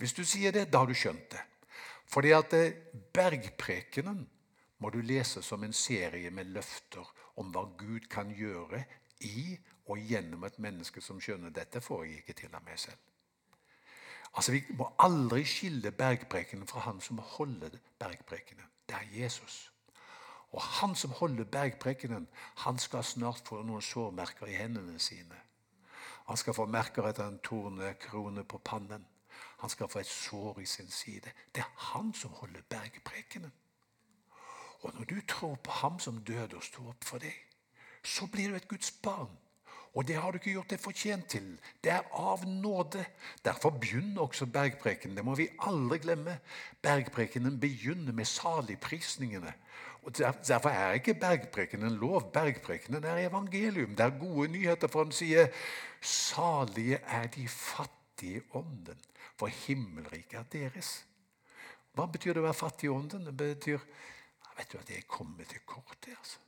Hvis 0.00 0.16
du 0.16 0.24
sier 0.24 0.52
det, 0.56 0.70
da 0.72 0.80
har 0.80 0.88
du 0.88 0.96
skjønt 0.96 1.32
det. 1.34 1.42
Fordi 2.10 2.32
at 2.34 2.54
eh, 2.56 2.72
bergprekenen 3.14 4.24
må 4.80 4.90
du 4.90 5.02
lese 5.04 5.42
som 5.42 5.64
en 5.64 5.76
serie 5.76 6.30
med 6.30 6.54
løfter 6.54 7.04
om 7.40 7.52
hva 7.52 7.66
Gud 7.78 8.08
kan 8.10 8.32
gjøre 8.32 8.82
i 9.28 9.58
og 9.90 9.98
gjennom 9.98 10.44
et 10.46 10.58
menneske 10.62 11.02
som 11.04 11.20
skjønner 11.20 11.52
dette 11.54 11.82
får 11.84 12.04
jeg 12.06 12.22
ikke 12.22 12.38
til 12.40 12.54
av 12.54 12.64
meg 12.64 12.78
selv. 12.78 12.96
Altså, 14.34 14.52
Vi 14.52 14.62
må 14.78 14.86
aldri 14.98 15.44
skille 15.44 15.90
bergprekenen 15.92 16.66
fra 16.66 16.80
han 16.86 17.00
som 17.00 17.18
holder 17.18 17.76
bergprekenen. 17.98 18.64
Det 18.88 18.96
er 18.96 19.22
Jesus. 19.22 19.69
Og 20.50 20.62
han 20.62 20.94
som 20.94 21.10
holder 21.10 21.44
bergprekenen, 21.44 22.28
han 22.56 22.78
skal 22.78 23.04
snart 23.04 23.46
få 23.46 23.62
noen 23.62 23.82
sårmerker 23.82 24.50
i 24.50 24.58
hendene 24.58 24.98
sine. 24.98 25.38
Han 26.26 26.36
skal 26.36 26.54
få 26.54 26.66
merker 26.66 27.06
etter 27.06 27.26
en 27.26 27.38
tornekrone 27.42 28.44
på 28.44 28.58
pannen. 28.58 29.06
Han 29.60 29.70
skal 29.70 29.88
få 29.88 29.98
et 29.98 30.06
sår 30.06 30.60
i 30.60 30.66
sin 30.66 30.90
side. 30.90 31.32
Det 31.54 31.62
er 31.62 31.84
han 31.92 32.14
som 32.14 32.30
holder 32.30 32.66
bergprekenen. 32.68 33.52
Og 34.80 34.94
når 34.94 35.04
du 35.04 35.20
tror 35.28 35.54
på 35.54 35.70
ham 35.70 35.98
som 35.98 36.24
døde 36.24 36.56
og 36.56 36.64
sto 36.64 36.88
opp 36.88 37.04
for 37.04 37.18
deg, 37.18 37.36
så 38.02 38.26
blir 38.26 38.48
du 38.48 38.56
et 38.56 38.68
Guds 38.68 38.90
barn. 38.90 39.30
Og 39.94 40.06
det 40.08 40.16
har 40.16 40.30
du 40.30 40.38
ikke 40.38 40.52
gjort 40.54 40.70
deg 40.70 40.80
fortjent 40.80 41.26
til. 41.28 41.46
Det 41.82 41.90
er 41.92 42.06
av 42.14 42.44
nåde. 42.46 43.02
Derfor 43.44 43.74
begynner 43.74 44.22
også 44.22 44.46
bergprekenen. 44.46 45.16
Det 45.16 45.24
må 45.26 45.34
vi 45.34 45.48
aldri 45.66 45.98
glemme. 45.98 46.36
Bergprekenen 46.82 47.58
begynner 47.60 48.12
med 48.12 48.24
saligprisningene. 48.24 49.52
Og 50.02 50.16
Derfor 50.18 50.68
er 50.68 50.92
ikke 50.92 51.14
bergprekenen 51.14 51.98
lov. 52.00 52.32
Bergprekenen 52.32 53.04
er 53.04 53.26
evangelium. 53.28 53.96
Det 53.96 54.04
er 54.04 54.18
gode 54.18 54.48
nyheter, 54.48 54.88
for 54.88 55.04
han 55.04 55.12
sier 55.12 55.48
salige 56.00 56.96
er 56.96 57.26
de 57.26 57.48
fattige 57.48 58.42
ånden, 58.56 58.98
for 59.36 59.46
himmelriket 59.46 60.38
er 60.38 60.48
deres. 60.52 61.04
Hva 61.92 62.06
betyr 62.06 62.32
det 62.32 62.40
å 62.40 62.46
være 62.48 62.56
fattig 62.56 62.88
i 62.88 62.94
ånden? 62.94 63.26
Det 63.26 63.36
betyr 63.36 63.82
vet 64.56 64.72
du 64.72 64.78
at 64.78 64.90
jeg 64.90 65.08
kommer 65.08 65.44
til 65.44 65.60
kort. 65.66 66.08
altså. 66.08 66.38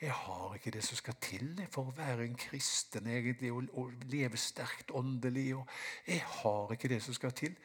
Jeg 0.00 0.12
har 0.12 0.54
ikke 0.54 0.70
det 0.70 0.84
som 0.84 0.96
skal 0.96 1.14
til 1.20 1.60
for 1.70 1.88
å 1.88 1.96
være 1.96 2.26
en 2.26 2.36
kristen 2.36 3.06
egentlig, 3.08 3.52
og, 3.52 3.68
og 3.72 3.92
leve 4.12 4.36
sterkt 4.36 4.90
åndelig. 4.92 5.54
Og 5.56 5.66
jeg 6.06 6.20
har 6.20 6.72
ikke 6.72 6.88
det 6.88 7.02
som 7.02 7.16
skal 7.16 7.32
til. 7.32 7.56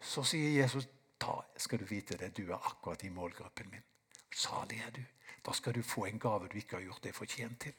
Så 0.00 0.24
sier 0.26 0.60
Jesus 0.60 0.88
da 1.20 1.38
skal 1.56 1.80
du 1.80 1.86
vite 1.88 2.18
det, 2.20 2.34
du 2.36 2.50
er 2.50 2.58
akkurat 2.58 3.04
i 3.04 3.08
målgruppen 3.08 3.70
min. 3.72 3.84
Salig 4.36 4.82
er 4.86 4.90
du. 4.90 5.02
Da 5.46 5.52
skal 5.52 5.74
du 5.74 5.82
få 5.82 6.04
en 6.04 6.18
gave 6.18 6.48
du 6.52 6.56
ikke 6.60 6.76
har 6.76 6.84
gjort 6.84 7.04
deg 7.04 7.14
fortjent 7.14 7.60
til. 7.60 7.74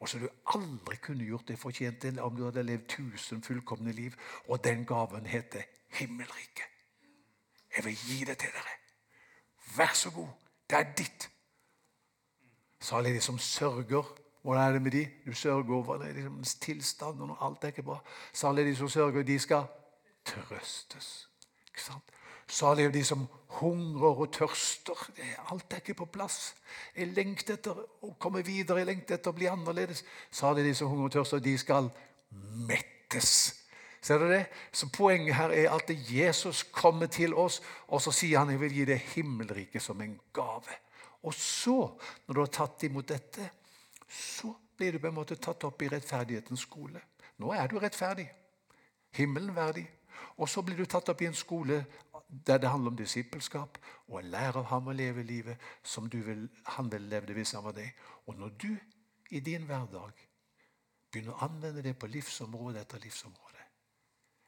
Og 0.00 0.08
som 0.08 0.20
du 0.20 0.28
aldri 0.54 0.96
kunne 1.02 1.26
gjort 1.26 1.48
deg 1.48 1.58
fortjent 1.58 2.00
til 2.02 2.18
om 2.20 2.34
du 2.36 2.44
hadde 2.44 2.64
levd 2.66 2.88
tusen 2.90 3.42
fullkomne 3.42 3.92
liv. 3.94 4.16
Og 4.48 4.64
den 4.64 4.86
gaven 4.86 5.26
heter 5.26 5.62
himmelriket. 5.98 6.68
Jeg 7.76 7.84
vil 7.84 8.06
gi 8.06 8.24
det 8.24 8.38
til 8.38 8.50
dere. 8.56 8.74
Vær 9.76 9.94
så 9.94 10.10
god. 10.10 10.28
Det 10.70 10.78
er 10.78 10.92
ditt. 10.98 11.28
Salig 12.80 13.14
de 13.14 13.20
som 13.20 13.38
sørger. 13.38 14.18
Hvordan 14.42 14.68
er 14.68 14.72
det 14.72 14.82
med 14.82 14.90
de? 14.90 15.08
Du 15.26 15.32
sørger 15.32 15.74
over 15.74 16.02
det, 16.02 16.14
liksom 16.14 16.42
tilstanden 16.44 17.26
når 17.26 17.44
alt 17.46 17.64
er 17.64 17.68
ikke 17.68 17.82
bra. 17.82 17.98
Salig 18.32 18.66
de 18.66 18.76
som 18.76 18.88
sørger, 18.88 19.22
de 19.22 19.38
skal 19.38 19.64
trøstes. 20.24 21.28
Ikke 21.66 21.82
sant? 21.82 22.10
Salig 22.48 22.84
er 22.84 22.94
de 22.94 23.04
som 23.04 23.26
hungrer 23.58 24.22
og 24.24 24.32
tørster. 24.32 24.98
Alt 25.52 25.72
er 25.72 25.82
ikke 25.82 25.94
på 25.94 26.08
plass. 26.12 26.54
Jeg 26.96 27.12
lengter 27.16 27.56
etter 27.58 27.78
å 28.02 28.14
komme 28.20 28.44
videre, 28.46 28.82
jeg 28.82 28.90
lengter 28.90 29.18
etter 29.18 29.32
å 29.32 29.36
bli 29.36 29.50
annerledes. 29.50 30.04
Salig 30.30 30.64
de 30.66 30.74
som 30.76 30.90
hungrer 30.90 31.10
og 31.10 31.16
tørster, 31.18 31.42
de 31.44 31.56
skal 31.60 31.90
mettes. 32.68 33.32
Ser 34.02 34.18
du 34.18 34.26
det? 34.32 34.46
Så 34.72 34.88
Poenget 34.90 35.36
her 35.38 35.52
er 35.54 35.70
at 35.70 35.90
Jesus 36.10 36.64
kommer 36.74 37.06
til 37.06 37.34
oss, 37.38 37.60
og 37.86 38.02
så 38.02 38.10
sier 38.14 38.40
han 38.40 38.50
jeg 38.50 38.60
vil 38.64 38.78
gi 38.80 38.86
det 38.88 38.98
himmelriket 39.14 39.82
som 39.82 40.00
en 40.02 40.16
gave. 40.34 40.80
Og 41.22 41.34
så, 41.34 41.76
når 42.26 42.34
du 42.34 42.40
har 42.40 42.50
tatt 42.50 42.82
imot 42.88 43.08
dette, 43.08 43.46
så 44.10 44.50
blir 44.76 44.92
du 44.92 44.98
på 44.98 45.06
en 45.12 45.20
måte 45.20 45.38
tatt 45.38 45.62
opp 45.68 45.82
i 45.82 45.90
rettferdighetens 45.92 46.66
skole. 46.66 47.00
Nå 47.38 47.52
er 47.54 47.70
du 47.70 47.78
rettferdig. 47.78 48.26
Himmelen 49.14 49.54
verdig. 49.54 49.86
Og 50.42 50.48
så 50.48 50.64
blir 50.66 50.76
du 50.76 50.86
tatt 50.88 51.12
opp 51.12 51.22
i 51.22 51.28
en 51.28 51.36
skole 51.36 51.78
der 52.32 52.58
det 52.58 52.70
handler 52.70 52.90
om 52.90 52.96
disippelskap 52.96 53.78
og 54.08 54.14
å 54.16 54.24
lære 54.24 54.62
av 54.62 54.68
ham 54.70 54.88
å 54.88 54.96
leve 54.96 55.22
livet 55.22 55.60
som 55.84 56.08
vil, 56.10 56.48
han 56.76 56.88
ville 56.92 57.08
levd 57.08 57.34
hvis 57.36 57.52
han 57.52 57.64
var 57.64 57.76
deg. 57.76 57.92
Og 58.26 58.38
når 58.38 58.54
du 58.62 58.70
i 59.36 59.40
din 59.40 59.66
hverdag 59.68 60.22
begynner 61.12 61.34
å 61.34 61.44
anvende 61.44 61.82
det 61.84 61.92
på 61.98 62.08
livsområde 62.08 62.80
etter 62.80 63.02
livsområde 63.04 63.60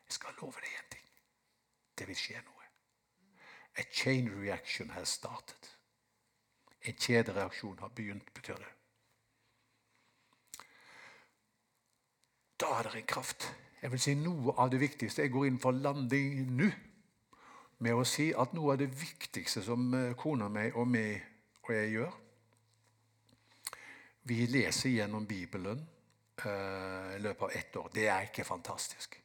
Jeg 0.05 0.17
skal 0.17 0.37
love 0.41 0.61
deg 0.61 0.73
en 0.79 0.91
ting. 0.91 1.11
Det 1.97 2.09
vil 2.09 2.17
skje 2.17 2.41
noe. 2.45 2.65
A 3.81 3.85
chain 3.93 4.29
reaction 4.33 4.91
has 4.91 5.09
started. 5.09 5.69
En 6.85 6.97
kjedereaksjon 7.01 7.79
har 7.81 7.93
begynt, 7.97 8.33
betyr 8.35 8.61
det. 8.61 8.73
Da 12.61 12.79
er 12.79 12.89
det 12.89 13.01
en 13.01 13.07
kraft. 13.07 13.49
Jeg 13.83 13.93
vil 13.93 14.01
si 14.01 14.15
Noe 14.17 14.55
av 14.57 14.71
det 14.73 14.81
viktigste 14.81 15.23
Jeg 15.23 15.33
går 15.33 15.47
inn 15.47 15.59
for 15.61 15.77
landing 15.77 16.45
nå 16.57 16.71
med 17.85 17.99
å 18.01 18.05
si 18.09 18.31
at 18.33 18.55
noe 18.57 18.75
av 18.75 18.81
det 18.81 18.89
viktigste 18.97 19.63
som 19.65 19.89
eh, 19.97 20.15
kona 20.17 20.49
mi 20.53 20.71
og 20.73 20.89
meg 20.89 21.33
og 21.65 21.73
jeg 21.75 21.91
gjør 21.95 22.21
Vi 24.29 24.47
leser 24.49 24.95
gjennom 24.95 25.27
Bibelen 25.29 25.81
uh, 26.45 27.11
i 27.13 27.19
løpet 27.21 27.43
av 27.43 27.51
ett 27.53 27.77
år. 27.77 27.91
Det 27.93 28.07
er 28.09 28.23
ikke 28.31 28.45
fantastisk. 28.49 29.19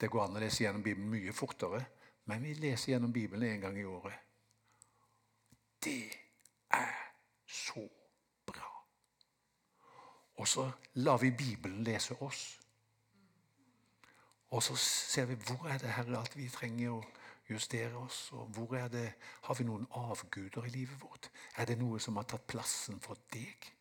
Det 0.00 0.08
går 0.08 0.22
an 0.24 0.38
å 0.38 0.40
lese 0.40 0.64
gjennom 0.64 0.80
Bibelen 0.80 1.10
mye 1.12 1.34
fortere, 1.36 1.82
men 2.24 2.40
vi 2.40 2.54
leser 2.56 2.94
gjennom 2.94 3.12
Bibelen 3.12 3.50
en 3.50 3.66
gang 3.66 3.76
i 3.76 3.84
året. 3.84 4.16
Det 5.84 6.08
er 6.72 6.96
så 7.44 7.84
bra. 8.48 8.70
Og 10.40 10.48
så 10.48 10.64
lar 11.04 11.20
vi 11.20 11.34
Bibelen 11.36 11.84
lese 11.84 12.16
oss. 12.24 12.46
Og 14.56 14.64
så 14.64 14.76
ser 14.80 15.28
vi 15.28 15.36
hvor 15.36 15.68
er 15.68 15.84
det 15.84 15.92
her 15.98 16.16
at 16.16 16.32
vi 16.36 16.48
trenger 16.48 16.96
å 16.96 17.04
justere 17.50 17.96
oss. 17.96 18.32
og 18.32 18.46
hvor 18.54 18.76
er 18.76 18.88
det, 18.88 19.12
Har 19.42 19.54
vi 19.54 19.64
noen 19.64 19.86
avguder 19.90 20.64
i 20.64 20.68
livet 20.68 21.02
vårt? 21.02 21.30
Er 21.56 21.64
det 21.64 21.78
noe 21.78 22.00
som 22.00 22.16
har 22.16 22.24
tatt 22.24 22.46
plassen 22.46 23.00
for 23.00 23.16
deg? 23.32 23.72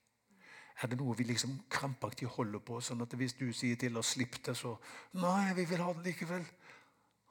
Er 0.81 0.87
det 0.87 0.97
noe 0.97 1.15
vi 1.17 1.23
liksom 1.23 1.57
krampaktig 1.69 2.27
holder 2.27 2.59
på, 2.59 2.79
sånn 2.81 3.01
at 3.01 3.13
hvis 3.13 3.33
du 3.33 3.51
sier 3.53 3.75
til 3.75 3.97
oss 3.97 4.13
'slipp 4.13 4.43
det', 4.45 4.55
så 4.55 4.77
'Nei, 5.13 5.53
vi 5.53 5.65
vil 5.65 5.81
ha 5.81 5.93
det 5.93 6.05
likevel'. 6.05 6.51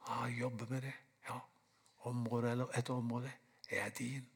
Ja, 0.07 0.27
jobbe 0.27 0.65
med 0.69 0.81
det. 0.81 0.93
Ja. 1.29 1.39
Område 1.97 2.51
eller 2.51 2.77
et 2.77 2.89
område 2.89 3.31
er 3.69 3.89
din. 3.89 4.29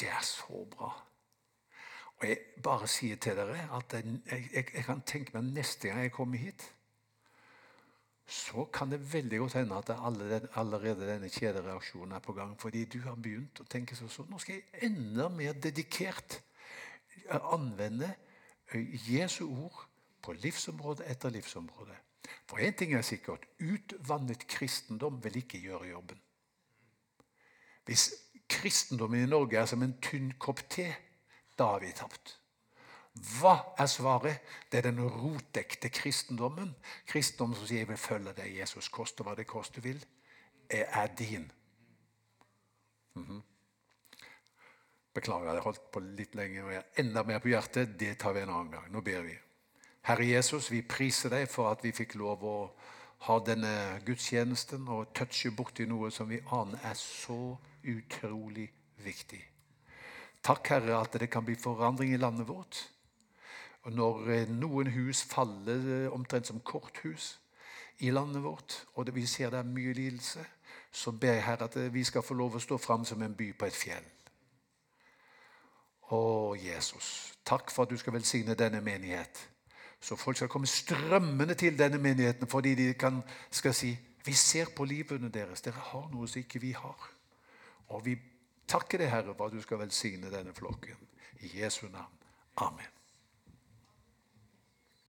Det 0.00 0.08
er 0.08 0.22
så 0.22 0.66
bra. 0.70 1.06
Og 2.16 2.28
jeg 2.28 2.38
bare 2.62 2.88
sier 2.88 3.16
til 3.16 3.36
dere 3.36 3.68
at 3.76 3.92
jeg, 3.92 4.20
jeg, 4.30 4.68
jeg 4.74 4.84
kan 4.84 5.00
tenke 5.00 5.34
meg 5.34 5.52
neste 5.52 5.88
gang 5.88 6.00
jeg 6.00 6.12
kommer 6.12 6.38
hit, 6.38 6.75
så 8.26 8.64
kan 8.74 8.90
det 8.90 9.12
veldig 9.12 9.38
godt 9.38 9.52
hende 9.60 9.76
at 9.78 9.90
allerede 9.94 11.06
denne 11.06 11.30
kjedereaksjonen 11.30 12.16
er 12.16 12.22
på 12.24 12.34
gang. 12.34 12.56
Fordi 12.58 12.84
du 12.90 12.98
har 13.04 13.14
begynt 13.14 13.60
å 13.62 13.68
tenke 13.70 13.94
sånn 13.94 14.10
så, 14.10 14.26
Nå 14.26 14.40
skal 14.42 14.58
jeg 14.58 14.90
enda 14.90 15.28
mer 15.30 15.54
dedikert 15.54 16.40
anvende 17.30 18.10
Jesu 19.06 19.44
ord 19.46 19.84
på 20.22 20.34
livsområde 20.42 21.06
etter 21.06 21.30
livsområde. 21.30 21.94
For 22.50 22.58
én 22.58 22.74
ting 22.74 22.94
er 22.94 23.06
sikkert 23.06 23.46
utvannet 23.62 24.46
kristendom 24.50 25.20
vil 25.22 25.38
ikke 25.42 25.62
gjøre 25.62 25.92
jobben. 25.92 26.18
Hvis 27.86 28.08
kristendommen 28.50 29.22
i 29.22 29.30
Norge 29.30 29.58
er 29.60 29.70
som 29.70 29.82
en 29.82 29.94
tynn 30.02 30.32
kopp 30.42 30.64
te, 30.70 30.88
da 31.58 31.70
har 31.74 31.82
vi 31.82 31.92
tapt. 31.94 32.34
Hva 33.16 33.56
er 33.78 33.88
svaret? 33.88 34.44
Det 34.70 34.78
er 34.78 34.90
den 34.90 35.00
rotekte 35.00 35.88
kristendommen. 35.88 36.74
Kristendommen 37.08 37.56
som 37.56 37.66
sier 37.66 37.78
'jeg 37.78 37.88
vil 37.88 37.96
følge 37.96 38.32
deg, 38.32 38.58
Jesus, 38.58 38.88
koste 38.88 39.22
hva 39.22 39.34
det 39.34 39.46
koste 39.46 39.80
vil', 39.80 40.04
Jeg 40.70 40.86
er 40.92 41.06
din. 41.06 41.52
Mm 43.14 43.22
-hmm. 43.22 43.42
Beklager, 45.14 45.52
jeg 45.52 45.62
holdt 45.62 45.90
på 45.92 46.00
litt 46.00 46.34
lenge 46.34 46.64
og 46.64 46.72
jeg 46.72 46.82
er 46.82 47.02
enda 47.02 47.22
mer 47.22 47.38
på 47.38 47.48
hjertet. 47.48 48.00
Det 48.00 48.18
tar 48.18 48.32
vi 48.32 48.40
en 48.40 48.50
annen 48.50 48.70
gang. 48.70 48.92
Nå 48.92 49.00
ber 49.00 49.22
vi. 49.22 49.38
Herre 50.02 50.26
Jesus, 50.26 50.70
vi 50.70 50.82
priser 50.82 51.28
deg 51.28 51.48
for 51.48 51.70
at 51.70 51.84
vi 51.84 51.92
fikk 51.92 52.14
lov 52.14 52.44
å 52.44 52.70
ha 53.18 53.38
denne 53.38 54.00
gudstjenesten 54.06 54.88
og 54.88 55.14
touche 55.14 55.50
borti 55.50 55.86
noe 55.86 56.10
som 56.10 56.28
vi 56.28 56.40
aner 56.52 56.78
er 56.84 56.94
så 56.94 57.56
utrolig 57.82 58.68
viktig. 59.04 59.40
Takk, 60.42 60.68
Herre, 60.68 61.00
at 61.00 61.16
det 61.18 61.30
kan 61.30 61.44
bli 61.44 61.56
forandring 61.58 62.12
i 62.14 62.20
landet 62.20 62.48
vårt. 62.48 62.84
Og 63.86 63.92
Når 63.94 64.30
eh, 64.34 64.48
noen 64.50 64.90
hus 64.90 65.22
faller 65.30 65.86
eh, 65.94 66.12
omtrent 66.12 66.48
som 66.50 66.60
korthus 66.60 67.36
i 68.02 68.10
landet 68.10 68.42
vårt, 68.42 68.82
og 68.94 69.14
vi 69.14 69.26
ser 69.26 69.50
det 69.54 69.62
er 69.62 69.70
mye 69.70 69.92
lidelse, 69.94 70.42
så 70.92 71.12
ber 71.12 71.36
jeg 71.38 71.44
Herre 71.44 71.68
at 71.70 71.76
vi 71.94 72.02
skal 72.04 72.24
få 72.24 72.34
lov 72.34 72.56
å 72.56 72.62
stå 72.62 72.78
fram 72.82 73.04
som 73.04 73.22
en 73.22 73.34
by 73.36 73.52
på 73.56 73.68
et 73.68 73.76
fjell. 73.76 74.08
Å, 76.10 76.18
Jesus, 76.58 77.32
takk 77.44 77.70
for 77.70 77.86
at 77.86 77.94
du 77.94 77.98
skal 77.98 78.14
velsigne 78.14 78.54
denne 78.58 78.82
menighet. 78.84 79.38
Så 80.00 80.16
folk 80.16 80.36
skal 80.36 80.50
komme 80.50 80.68
strømmende 80.70 81.54
til 81.54 81.78
denne 81.78 81.98
menigheten 81.98 82.50
fordi 82.50 82.74
de 82.78 82.92
kan, 82.98 83.22
skal 83.50 83.74
si 83.74 83.94
vi 84.26 84.34
ser 84.34 84.72
på 84.76 84.84
livene 84.84 85.30
deres. 85.30 85.62
Dere 85.62 85.82
har 85.92 86.10
noe 86.10 86.28
som 86.28 86.42
ikke 86.42 86.62
vi 86.62 86.72
har. 86.74 87.08
Og 87.94 88.02
vi 88.06 88.16
takker 88.66 88.98
deg, 88.98 89.12
Herre, 89.14 89.34
for 89.38 89.46
at 89.46 89.54
du 89.54 89.62
skal 89.62 89.82
velsigne 89.84 90.32
denne 90.32 90.54
flokken. 90.54 90.98
I 91.46 91.54
Jesu 91.60 91.86
navn. 91.86 92.22
Amen. 92.56 92.95